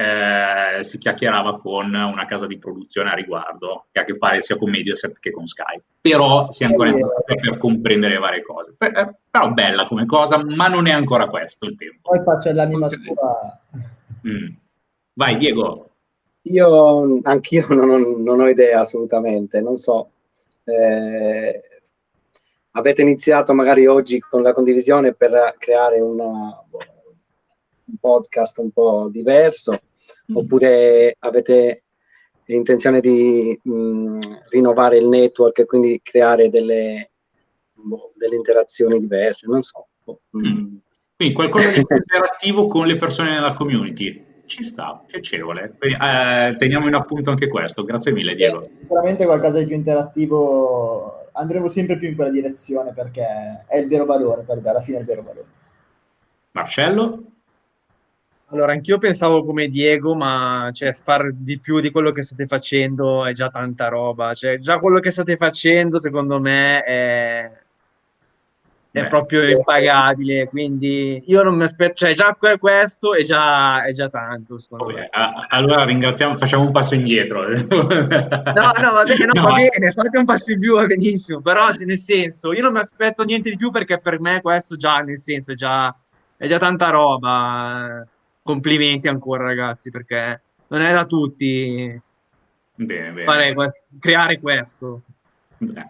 [0.77, 4.41] eh, si chiacchierava con una casa di produzione a riguardo, che ha a che fare
[4.41, 5.81] sia con Mediaset che con Sky.
[5.99, 8.75] Però si è ancora in per comprendere varie cose.
[8.77, 12.11] Per- eh, però bella come cosa, ma non è ancora questo il tempo.
[12.11, 13.59] Poi faccio l'anima scura.
[14.25, 14.53] Mm.
[15.15, 15.90] Vai, Diego.
[16.43, 20.11] Io anch'io non ho, non ho idea assolutamente, non so.
[20.63, 21.61] Eh,
[22.71, 26.63] avete iniziato magari oggi con la condivisione per creare una-
[27.85, 29.79] un podcast un po' diverso,
[30.33, 31.83] oppure avete
[32.45, 34.19] intenzione di mh,
[34.49, 37.11] rinnovare il network e quindi creare delle,
[37.73, 39.87] boh, delle interazioni diverse, non so.
[40.03, 40.43] Boh, Mm.
[40.43, 40.81] mh.
[41.15, 44.25] Quindi qualcosa di interattivo con le persone nella community.
[44.51, 45.75] Ci sta, piacevole.
[45.77, 47.85] Quindi, eh, teniamo in appunto anche questo.
[47.85, 48.69] Grazie mille, Diego.
[48.81, 54.03] Sicuramente qualcosa di più interattivo andremo sempre più in quella direzione perché è il vero
[54.03, 55.45] valore, per me, alla fine è il vero valore.
[56.51, 57.23] Marcello?
[58.47, 63.23] Allora, anch'io pensavo come Diego, ma cioè, far di più di quello che state facendo
[63.23, 64.33] è già tanta roba.
[64.33, 67.51] Cioè, già quello che state facendo, secondo me, è,
[68.93, 69.07] è Beh.
[69.07, 70.47] proprio impagabile.
[70.49, 74.93] Quindi io non mi aspetto, cioè, già que- questo è già, è già tanto, Vabbè,
[74.93, 75.07] me.
[75.09, 77.45] a- allora ringraziamo, facciamo un passo indietro.
[78.51, 81.39] No, no, va bene, no, No, va bene, fate un passo in più, va benissimo.
[81.41, 84.75] Però, cioè, nel senso, io non mi aspetto niente di più perché per me questo
[84.75, 85.95] già, nel senso, è già,
[86.35, 88.05] è già tanta roba.
[88.43, 92.01] Complimenti ancora, ragazzi, perché non è da tutti
[92.75, 93.23] Bene, bene.
[93.25, 93.55] fare
[93.99, 95.01] creare questo.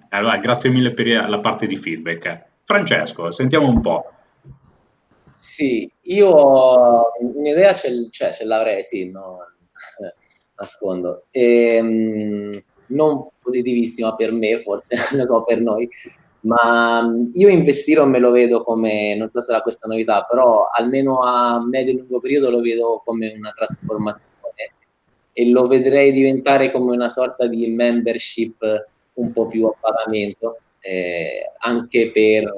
[0.09, 2.49] Allora, grazie mille per la parte di feedback.
[2.71, 4.09] Francesco, sentiamo un po'.
[5.35, 9.39] Sì, io un'idea ce, cioè, ce l'avrei, sì, no,
[10.55, 11.25] nascondo.
[11.31, 12.49] Ehm,
[12.87, 15.89] non positivissima per me, forse, non so, per noi,
[16.41, 21.23] ma io investire me lo vedo come, non so se sarà questa novità, però almeno
[21.23, 24.29] a medio e lungo periodo lo vedo come una trasformazione
[25.33, 31.51] e lo vedrei diventare come una sorta di membership un po' più a pagamento, eh,
[31.59, 32.51] anche per,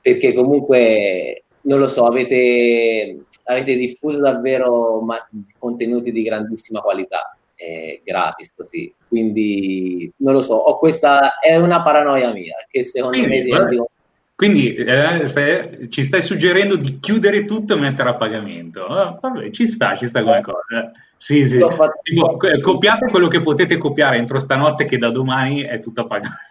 [0.00, 5.26] perché comunque, non lo so, avete, avete diffuso davvero ma-
[5.58, 11.80] contenuti di grandissima qualità, eh, gratis così, quindi non lo so, ho questa, è una
[11.80, 13.86] paranoia mia, che secondo Quindi, me un
[14.34, 18.84] Quindi eh, se- ci stai suggerendo di chiudere tutto e mettere a pagamento.
[18.84, 20.92] Ah, vabbè, ci sta, ci sta come cosa.
[21.16, 21.64] Sì, sì.
[22.02, 26.04] Tipo, co- copiate quello che potete copiare entro stanotte che da domani è tutto a
[26.04, 26.42] pagamento.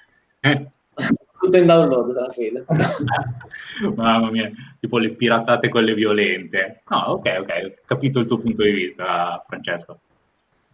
[1.40, 2.66] Tutto in download, tranquillo.
[3.96, 6.82] Mamma mia, tipo le piratate quelle violente.
[6.90, 10.00] No, ok, ok, ho capito il tuo punto di vista, Francesco.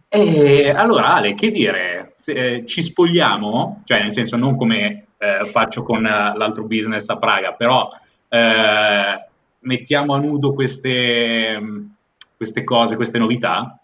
[0.08, 2.12] E allora, Ale, che dire?
[2.16, 3.80] Se, eh, ci spogliamo?
[3.84, 7.88] Cioè, nel senso, non come eh, faccio con eh, l'altro business a Praga, però
[8.28, 9.24] eh,
[9.60, 11.94] mettiamo a nudo queste, mh,
[12.36, 13.78] queste cose, queste novità?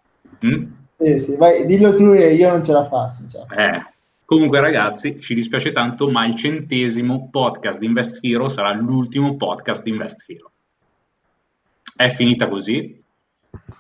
[0.45, 0.63] Mm?
[0.99, 3.23] Sì, sì, vai, dillo tu e io non ce la faccio.
[3.29, 3.75] Cioè.
[3.75, 3.95] Eh,
[4.27, 9.83] comunque, ragazzi, ci dispiace tanto, ma il centesimo podcast di Invest Hero sarà l'ultimo podcast
[9.83, 10.51] di Invest Hero.
[11.97, 13.03] È finita così.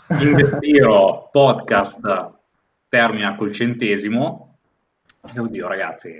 [0.08, 2.30] Invest Hero podcast
[2.88, 4.56] termina col centesimo.
[5.34, 6.14] E oddio, ragazzi,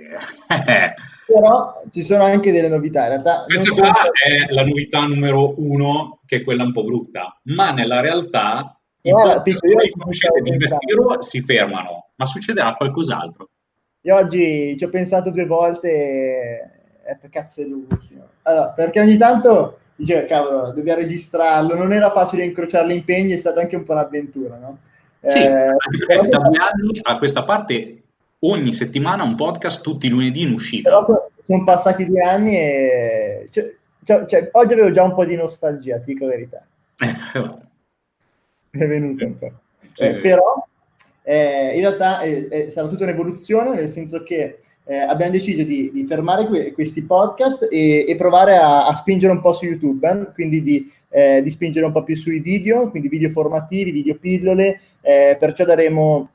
[1.25, 3.03] Però ci sono anche delle novità.
[3.03, 7.39] In realtà, questa qua è la novità numero uno, che è quella un po' brutta,
[7.43, 12.75] ma nella realtà i Guarda, podcast che conoscete di Invest Hero si fermano, ma succederà
[12.75, 13.49] qualcos'altro.
[14.07, 16.61] Io oggi ci ho pensato due volte e
[17.03, 18.25] ho detto cazzo è l'ultimo.
[18.43, 23.37] Allora, perché ogni tanto dicevo, cavolo, dobbiamo registrarlo, non era facile incrociare gli impegni, è
[23.37, 24.77] stata anche un po' un'avventura, no?
[25.25, 25.75] Sì, Eh,
[26.07, 28.01] perché da due anni a questa parte
[28.39, 30.89] ogni settimana un podcast tutti i lunedì in uscita.
[30.89, 35.35] Però sono passati due anni e cioè, cioè- cioè, oggi avevo già un po' di
[35.35, 36.65] nostalgia, ti dico la verità.
[38.69, 39.51] È venuto un po'.
[39.91, 40.19] Sì, Eh, sì.
[40.19, 40.65] Però
[41.29, 45.91] eh, in realtà eh, eh, sarà tutta un'evoluzione, nel senso che eh, abbiamo deciso di,
[45.91, 50.09] di fermare que- questi podcast e, e provare a, a spingere un po' su YouTube,
[50.09, 54.15] eh, quindi di, eh, di spingere un po' più sui video, quindi video formativi, video
[54.15, 56.29] pillole, eh, perciò daremo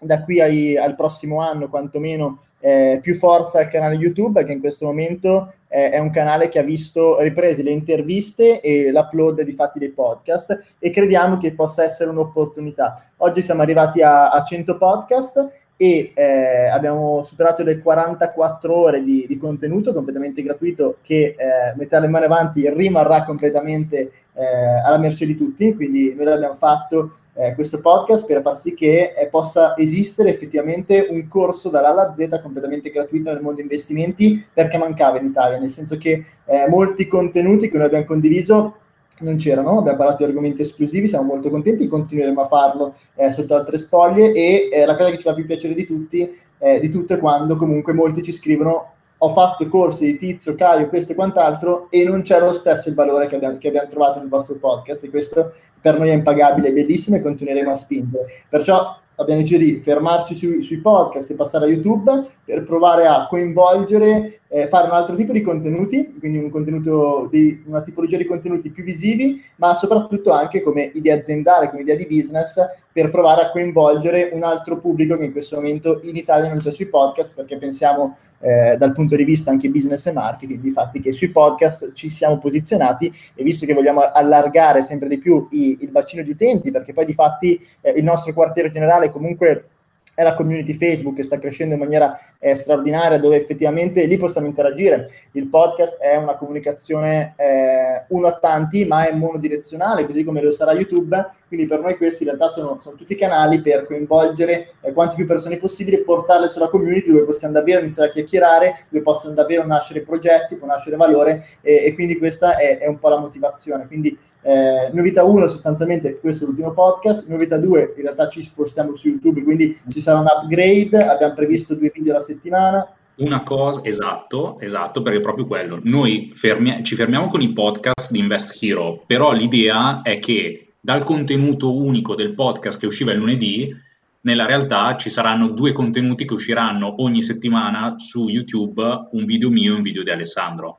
[0.00, 4.58] da qui ai- al prossimo anno quantomeno eh, più forza al canale YouTube, che in
[4.58, 9.52] questo momento eh, è un canale che ha visto riprese le interviste e l'upload di
[9.52, 13.10] fatti dei podcast e crediamo che possa essere un'opportunità.
[13.18, 19.26] Oggi siamo arrivati a, a 100 podcast e eh, abbiamo superato le 44 ore di,
[19.28, 24.44] di contenuto completamente gratuito che eh, mettere le mani avanti rimarrà completamente eh,
[24.84, 29.14] alla merce di tutti, quindi noi l'abbiamo fatto eh, questo podcast per far sì che
[29.16, 34.78] eh, possa esistere effettivamente un corso dall'A alla Z completamente gratuito nel mondo investimenti perché
[34.78, 38.76] mancava in Italia, nel senso che eh, molti contenuti che noi abbiamo condiviso
[39.20, 43.54] non c'erano, abbiamo parlato di argomenti esclusivi, siamo molto contenti, continueremo a farlo eh, sotto
[43.54, 46.90] altre spoglie e eh, la cosa che ci fa più piacere di tutti, eh, di
[46.90, 51.14] tutto è quando comunque molti ci scrivono ho fatto corsi di Tizio, Caio, questo e
[51.14, 54.56] quant'altro e non c'è lo stesso il valore che abbiamo, che abbiamo trovato nel vostro
[54.56, 58.26] podcast e questo per noi è impagabile, è bellissimo e continueremo a spingere.
[58.48, 63.26] Perciò abbiamo deciso di fermarci sui, sui podcast e passare a YouTube per provare a
[63.26, 68.70] coinvolgere, eh, fare un altro tipo di contenuti, quindi un di una tipologia di contenuti
[68.70, 72.60] più visivi, ma soprattutto anche come idea aziendale, come idea di business,
[72.92, 76.70] per provare a coinvolgere un altro pubblico che in questo momento in Italia non c'è
[76.70, 81.00] sui podcast, perché pensiamo eh, dal punto di vista anche business e marketing, di fatti
[81.00, 85.78] che sui podcast ci siamo posizionati e visto che vogliamo allargare sempre di più i,
[85.80, 89.70] il bacino di utenti, perché poi di fatti eh, il nostro quartiere generale comunque
[90.16, 94.46] è la community Facebook che sta crescendo in maniera eh, straordinaria, dove effettivamente lì possiamo
[94.46, 95.10] interagire.
[95.32, 100.52] Il podcast è una comunicazione eh, uno a tanti, ma è monodirezionale, così come lo
[100.52, 101.32] sarà YouTube.
[101.46, 105.26] Quindi per noi questi in realtà sono, sono tutti canali per coinvolgere eh, quante più
[105.26, 110.00] persone possibile portarle sulla community dove possiamo davvero iniziare a chiacchierare, dove possono davvero nascere
[110.00, 113.86] progetti, può nascere valore e, e quindi questa è, è un po' la motivazione.
[113.86, 118.94] Quindi eh, novità 1 sostanzialmente questo è l'ultimo podcast, novità 2 in realtà ci spostiamo
[118.94, 122.86] su YouTube, quindi ci sarà un upgrade, abbiamo previsto due video alla settimana.
[123.16, 125.80] Una cosa, esatto, esatto, perché è proprio quello.
[125.82, 131.02] Noi fermi- ci fermiamo con i podcast di Invest Hero, però l'idea è che dal
[131.02, 133.74] contenuto unico del podcast che usciva il lunedì,
[134.20, 139.72] nella realtà ci saranno due contenuti che usciranno ogni settimana su YouTube, un video mio
[139.72, 140.78] e un video di Alessandro.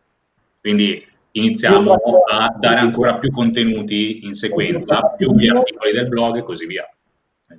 [0.61, 1.93] Quindi iniziamo
[2.29, 6.89] a dare ancora più contenuti in sequenza, più gli articoli del blog e così via.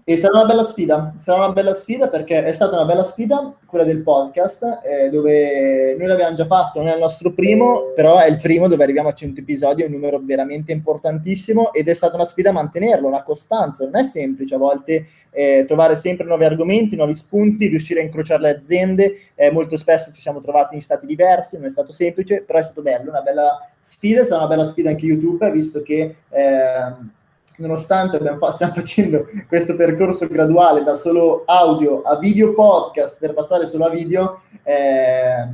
[0.05, 3.57] E sarà una bella sfida, sarà una bella sfida perché è stata una bella sfida
[3.65, 8.19] quella del podcast, eh, dove noi l'abbiamo già fatto, non è il nostro primo, però
[8.19, 11.95] è il primo dove arriviamo a 100 episodi, è un numero veramente importantissimo ed è
[11.95, 16.45] stata una sfida mantenerlo, una costanza, non è semplice a volte eh, trovare sempre nuovi
[16.45, 20.83] argomenti, nuovi spunti, riuscire a incrociare le aziende, eh, molto spesso ci siamo trovati in
[20.83, 24.49] stati diversi, non è stato semplice, però è stato bello, una bella sfida, sarà una
[24.49, 27.13] bella sfida anche YouTube, visto che ehm,
[27.59, 33.67] nonostante fa- stiamo facendo questo percorso graduale da solo audio a video podcast per passare
[33.67, 35.47] solo a video, eh,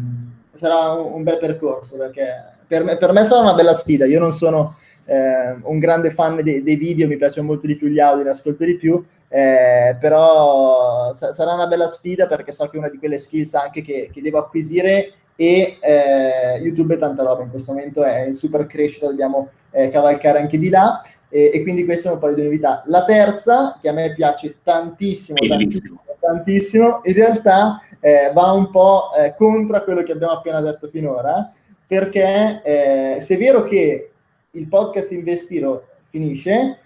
[0.52, 2.26] sarà un, un, bel percorso perché
[2.66, 4.06] per me, per me, sarà una bella sfida.
[4.06, 7.88] Io non sono eh, un grande fan de- dei video, mi piacciono molto di più
[7.88, 9.02] gli audio, ne ascolto di più.
[9.28, 13.54] Eh, però sa- sarà una bella sfida perché so che è una di quelle skills
[13.54, 18.26] anche che, che devo acquisire e eh, YouTube è tanta roba in questo momento è
[18.26, 22.20] in super crescita dobbiamo eh, cavalcare anche di là e, e, quindi queste sono un
[22.20, 22.82] paio di novità.
[22.86, 29.10] La terza che a me piace tantissimo tantissimo, tantissimo in realtà eh, va un po'
[29.18, 31.52] eh, contro quello che abbiamo appena detto finora
[31.86, 34.10] perché eh, se è vero che
[34.52, 36.78] il podcast Investiro finisce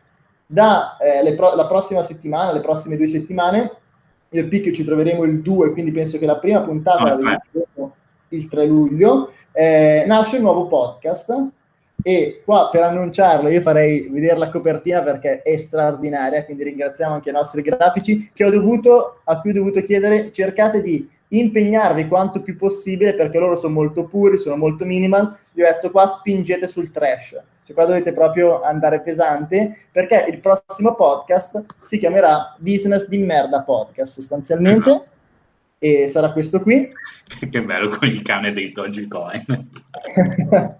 [0.46, 3.72] da eh, pro- la prossima settimana le prossime due settimane
[4.30, 7.38] io e Picchio ci troveremo il 2 quindi penso che la prima puntata oh, la
[8.30, 11.48] il 3 luglio, eh, nasce un nuovo podcast
[12.02, 17.30] e qua per annunciarlo io farei vedere la copertina perché è straordinaria, quindi ringraziamo anche
[17.30, 22.40] i nostri grafici che ho dovuto, a cui ho dovuto chiedere cercate di impegnarvi quanto
[22.40, 26.66] più possibile perché loro sono molto puri, sono molto minimal, vi ho detto qua spingete
[26.66, 27.30] sul trash,
[27.64, 33.62] cioè qua dovete proprio andare pesante perché il prossimo podcast si chiamerà Business di merda
[33.62, 34.88] podcast sostanzialmente.
[34.88, 35.16] Esatto
[35.78, 36.88] e sarà questo qui.
[37.50, 39.44] che bello con il cane dei Dogecoin.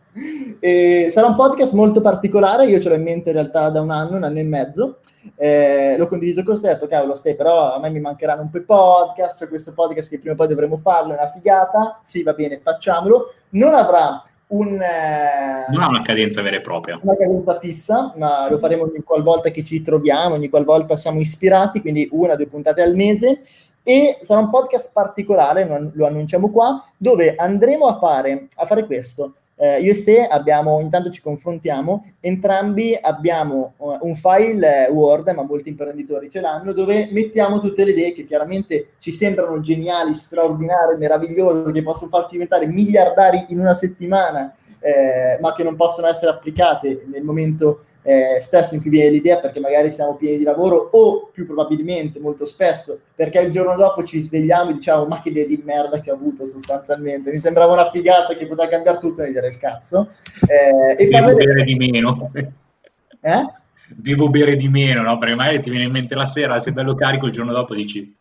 [0.60, 3.90] e sarà un podcast molto particolare, io ce l'ho in mente in realtà da un
[3.90, 4.98] anno, un anno e mezzo,
[5.36, 8.50] eh, l'ho condiviso con te, ho detto cavolo stai, però a me mi mancheranno un
[8.50, 12.00] po' i podcast, c'è questo podcast che prima o poi dovremo farlo, è una figata,
[12.02, 16.98] sì va bene, facciamolo, non avrà un, eh, non ha una cadenza vera e propria.
[17.02, 21.80] Una cadenza fissa, ma lo faremo ogni qualvolta che ci troviamo, ogni qualvolta siamo ispirati,
[21.80, 23.42] quindi una o due puntate al mese
[23.82, 29.34] e sarà un podcast particolare, lo annunciamo qua, dove andremo a fare, a fare questo.
[29.60, 35.28] Eh, io e te abbiamo, intanto ci confrontiamo, entrambi abbiamo uh, un file eh, Word,
[35.30, 40.14] ma molti imprenditori ce l'hanno, dove mettiamo tutte le idee che chiaramente ci sembrano geniali,
[40.14, 46.06] straordinarie, meravigliose, che possono farci diventare miliardari in una settimana, eh, ma che non possono
[46.06, 50.42] essere applicate nel momento eh, stesso in cui viene l'idea perché magari siamo pieni di
[50.44, 55.20] lavoro o più probabilmente molto spesso perché il giorno dopo ci svegliamo e diciamo ma
[55.20, 58.98] che idea di merda che ho avuto sostanzialmente mi sembrava una figata che poteva cambiare
[58.98, 60.08] tutto e dire il cazzo
[60.46, 63.44] eh, e devo bere di meno eh?
[63.88, 65.18] devo bere di meno no?
[65.18, 68.16] perché magari ti viene in mente la sera sei bello carico il giorno dopo dici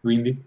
[0.00, 0.44] quindi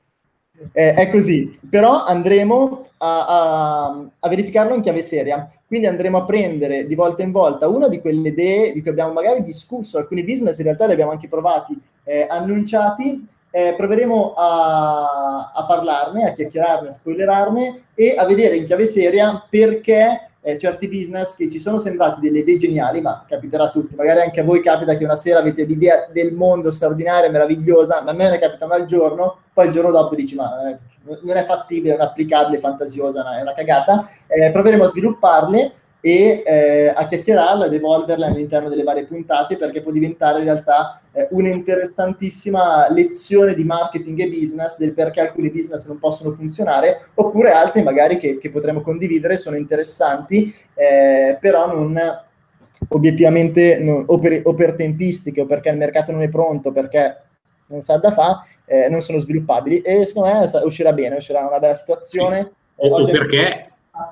[0.72, 5.50] eh, è così, però andremo a, a, a, verificarlo in chiave seria.
[5.68, 9.14] Quindi andremo a prendere di volta in volta una di quelle idee di cui abbiamo
[9.14, 15.52] magari discusso, alcuni business in realtà li abbiamo anche provati, eh, annunciati, eh, proveremo a,
[15.54, 20.88] a, parlarne, a chiacchierarne, a spoilerarne e a vedere in chiave seria perché eh, certi
[20.88, 24.44] business che ci sono sembrati delle idee geniali, ma capiterà a tutti, magari anche a
[24.44, 28.38] voi capita che una sera avete l'idea del mondo straordinaria, meravigliosa, ma a me ne
[28.38, 30.78] capita una al giorno, poi il giorno dopo dici ma eh,
[31.24, 35.74] non è fattibile, non è applicabile, fantasiosa, è una cagata, eh, proveremo a svilupparle
[36.06, 41.02] e eh, a chiacchierarla ed evolverla all'interno delle varie puntate perché può diventare in realtà
[41.12, 47.54] eh, un'interessantissima lezione di marketing e business del perché alcuni business non possono funzionare oppure
[47.54, 52.00] altri magari che, che potremo condividere sono interessanti eh, però non
[52.90, 57.20] obiettivamente non, o, per, o, per, tempistiche o perché il mercato non è pronto perché
[57.66, 61.58] non sa da fa eh, non sono sviluppabili e secondo me uscirà bene uscirà una
[61.58, 62.52] bella situazione.
[62.76, 63.70] O, o perché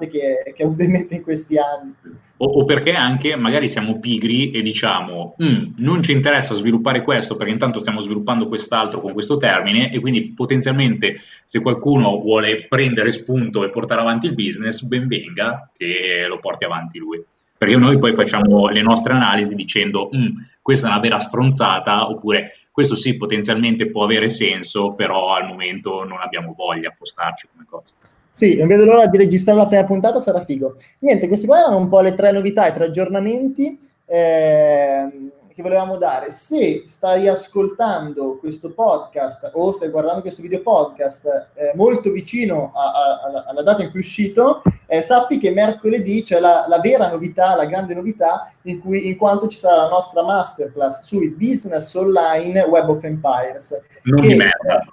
[0.10, 1.94] che, che ho avuto in mente in questi anni.
[2.38, 7.36] O, o, perché anche magari siamo pigri e diciamo mm, non ci interessa sviluppare questo
[7.36, 13.12] perché intanto stiamo sviluppando quest'altro con questo termine e quindi potenzialmente se qualcuno vuole prendere
[13.12, 17.24] spunto e portare avanti il business, ben venga che lo porti avanti lui.
[17.56, 20.28] Perché noi poi facciamo le nostre analisi dicendo mm,
[20.62, 26.04] questa è una vera stronzata oppure questo sì potenzialmente può avere senso però al momento
[26.04, 27.94] non abbiamo voglia a postarci come cosa.
[28.36, 30.76] Sì, non vedo l'ora di registrare la prima puntata, sarà figo.
[31.00, 33.78] Niente, questi qua erano un po' le tre novità, i tre aggiornamenti
[34.08, 36.32] eh, che volevamo dare.
[36.32, 42.92] Se stai ascoltando questo podcast o stai guardando questo video podcast eh, molto vicino a,
[42.92, 47.12] a, alla data in cui è uscito, eh, sappi che mercoledì c'è la, la, vera
[47.12, 51.94] novità, la grande novità, in, cui, in quanto ci sarà la nostra masterclass sui business
[51.94, 53.80] online Web of Empires.
[54.06, 54.84] Non che, di merda.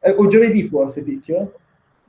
[0.00, 1.52] Eh, o giovedì forse, Picchio?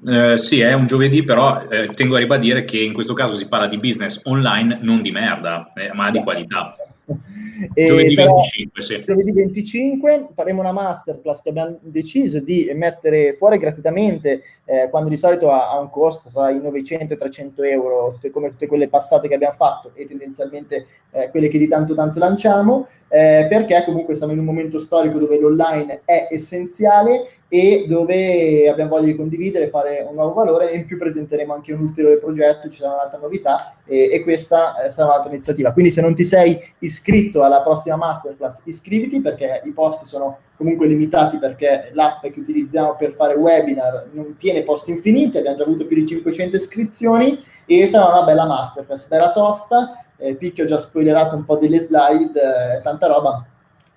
[0.06, 3.48] Eh, sì, è un giovedì, però eh, tengo a ribadire che in questo caso si
[3.48, 6.76] parla di business online, non di merda, eh, ma di qualità.
[7.74, 9.04] E giovedì 25, sì.
[9.06, 15.18] Giovedì 25 faremo una masterclass che abbiamo deciso di mettere fuori gratuitamente, eh, quando di
[15.18, 18.68] solito ha, ha, un costo tra i 900 e i 300 euro, tutte, come tutte
[18.68, 23.48] quelle passate che abbiamo fatto e tendenzialmente eh, quelle che di tanto tanto lanciamo, eh,
[23.50, 29.08] perché comunque siamo in un momento storico dove l'online è essenziale e dove abbiamo voglia
[29.08, 32.78] di condividere, fare un nuovo valore e in più presenteremo anche un ulteriore progetto, ci
[32.78, 35.74] sarà un'altra novità e, e questa eh, sarà un'altra iniziativa.
[35.74, 40.88] Quindi se non ti sei iscritto alla prossima masterclass, iscriviti perché i posti sono comunque
[40.88, 45.88] limitati perché l'app che utilizziamo per fare webinar non tiene posti infiniti, abbiamo già avuto
[45.88, 50.78] più di 500 iscrizioni e sarà una bella masterclass, bella tosta, eh, Picchio ho già
[50.78, 53.46] spoilerato un po' delle slide, eh, tanta roba,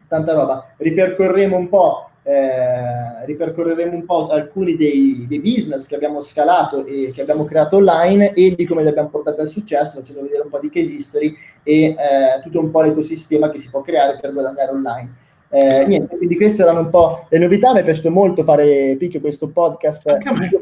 [0.09, 0.73] tanta roba.
[0.77, 7.11] Ripercorremo un po', eh, ripercorreremo un po' alcuni dei, dei, business che abbiamo scalato e
[7.13, 10.49] che abbiamo creato online e di come li abbiamo portati al successo, facendo vedere un
[10.49, 11.97] po' di case history e eh,
[12.43, 15.15] tutto un po' l'ecosistema che si può creare per guadagnare online.
[15.53, 17.73] Eh, niente, quindi queste erano un po' le novità.
[17.75, 20.11] Mi è piaciuto molto fare Picchio questo podcast,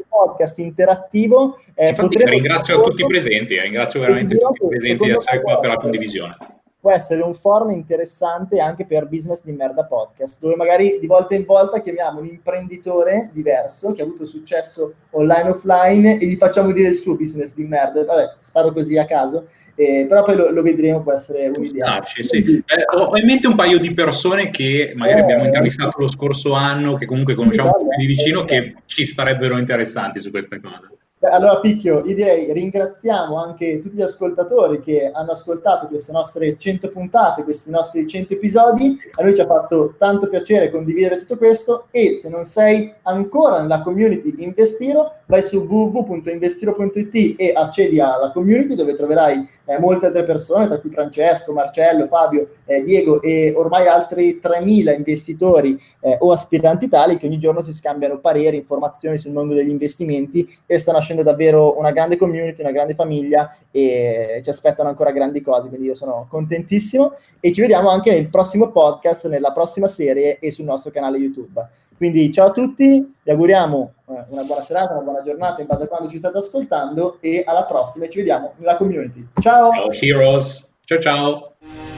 [0.07, 1.57] podcast interattivo.
[1.73, 5.69] Eh, ringrazio tutti i presenti, eh, ringrazio veramente tutti i presenti di essere qua per
[5.69, 6.37] la condivisione
[6.81, 11.35] può essere un forum interessante anche per business di merda podcast, dove magari di volta
[11.35, 16.71] in volta chiamiamo un imprenditore diverso che ha avuto successo online offline e gli facciamo
[16.71, 18.03] dire il suo business di merda.
[18.03, 21.97] Vabbè, sparo così a caso, eh, però poi lo, lo, vedremo, può essere un'idea.
[21.97, 22.63] Ah, sì.
[22.65, 26.53] eh, ho in mente un paio di persone che magari eh, abbiamo intervistato lo scorso
[26.53, 30.59] anno, che comunque conosciamo un po' più di vicino, che ci starebbero interessanti su queste
[30.59, 30.97] cose.
[31.23, 36.89] Allora, Picchio, io direi ringraziamo anche tutti gli ascoltatori che hanno ascoltato queste nostre 100
[36.89, 38.97] puntate, questi nostri 100 episodi.
[39.13, 43.61] A noi ci ha fatto tanto piacere condividere tutto questo e se non sei ancora
[43.61, 50.23] nella community Investiro, vai su www.investiro.it e accedi alla community dove troverai eh, molte altre
[50.23, 56.31] persone, tra cui Francesco, Marcello, Fabio, eh, Diego e ormai altri 3.000 investitori eh, o
[56.31, 60.91] aspiranti tali che ogni giorno si scambiano pareri, informazioni sul mondo degli investimenti e sta
[60.91, 65.87] nascendo davvero una grande community, una grande famiglia e ci aspettano ancora grandi cose, quindi
[65.87, 70.65] io sono contentissimo e ci vediamo anche nel prossimo podcast, nella prossima serie e sul
[70.65, 71.61] nostro canale YouTube.
[71.97, 75.83] Quindi ciao a tutti, vi auguriamo eh, una buona serata, una buona giornata in base
[75.83, 79.27] a quando ci state ascoltando e alla prossima ci vediamo nella community.
[79.39, 79.71] Ciao!
[79.71, 81.90] Ciao heroes, ciao ciao!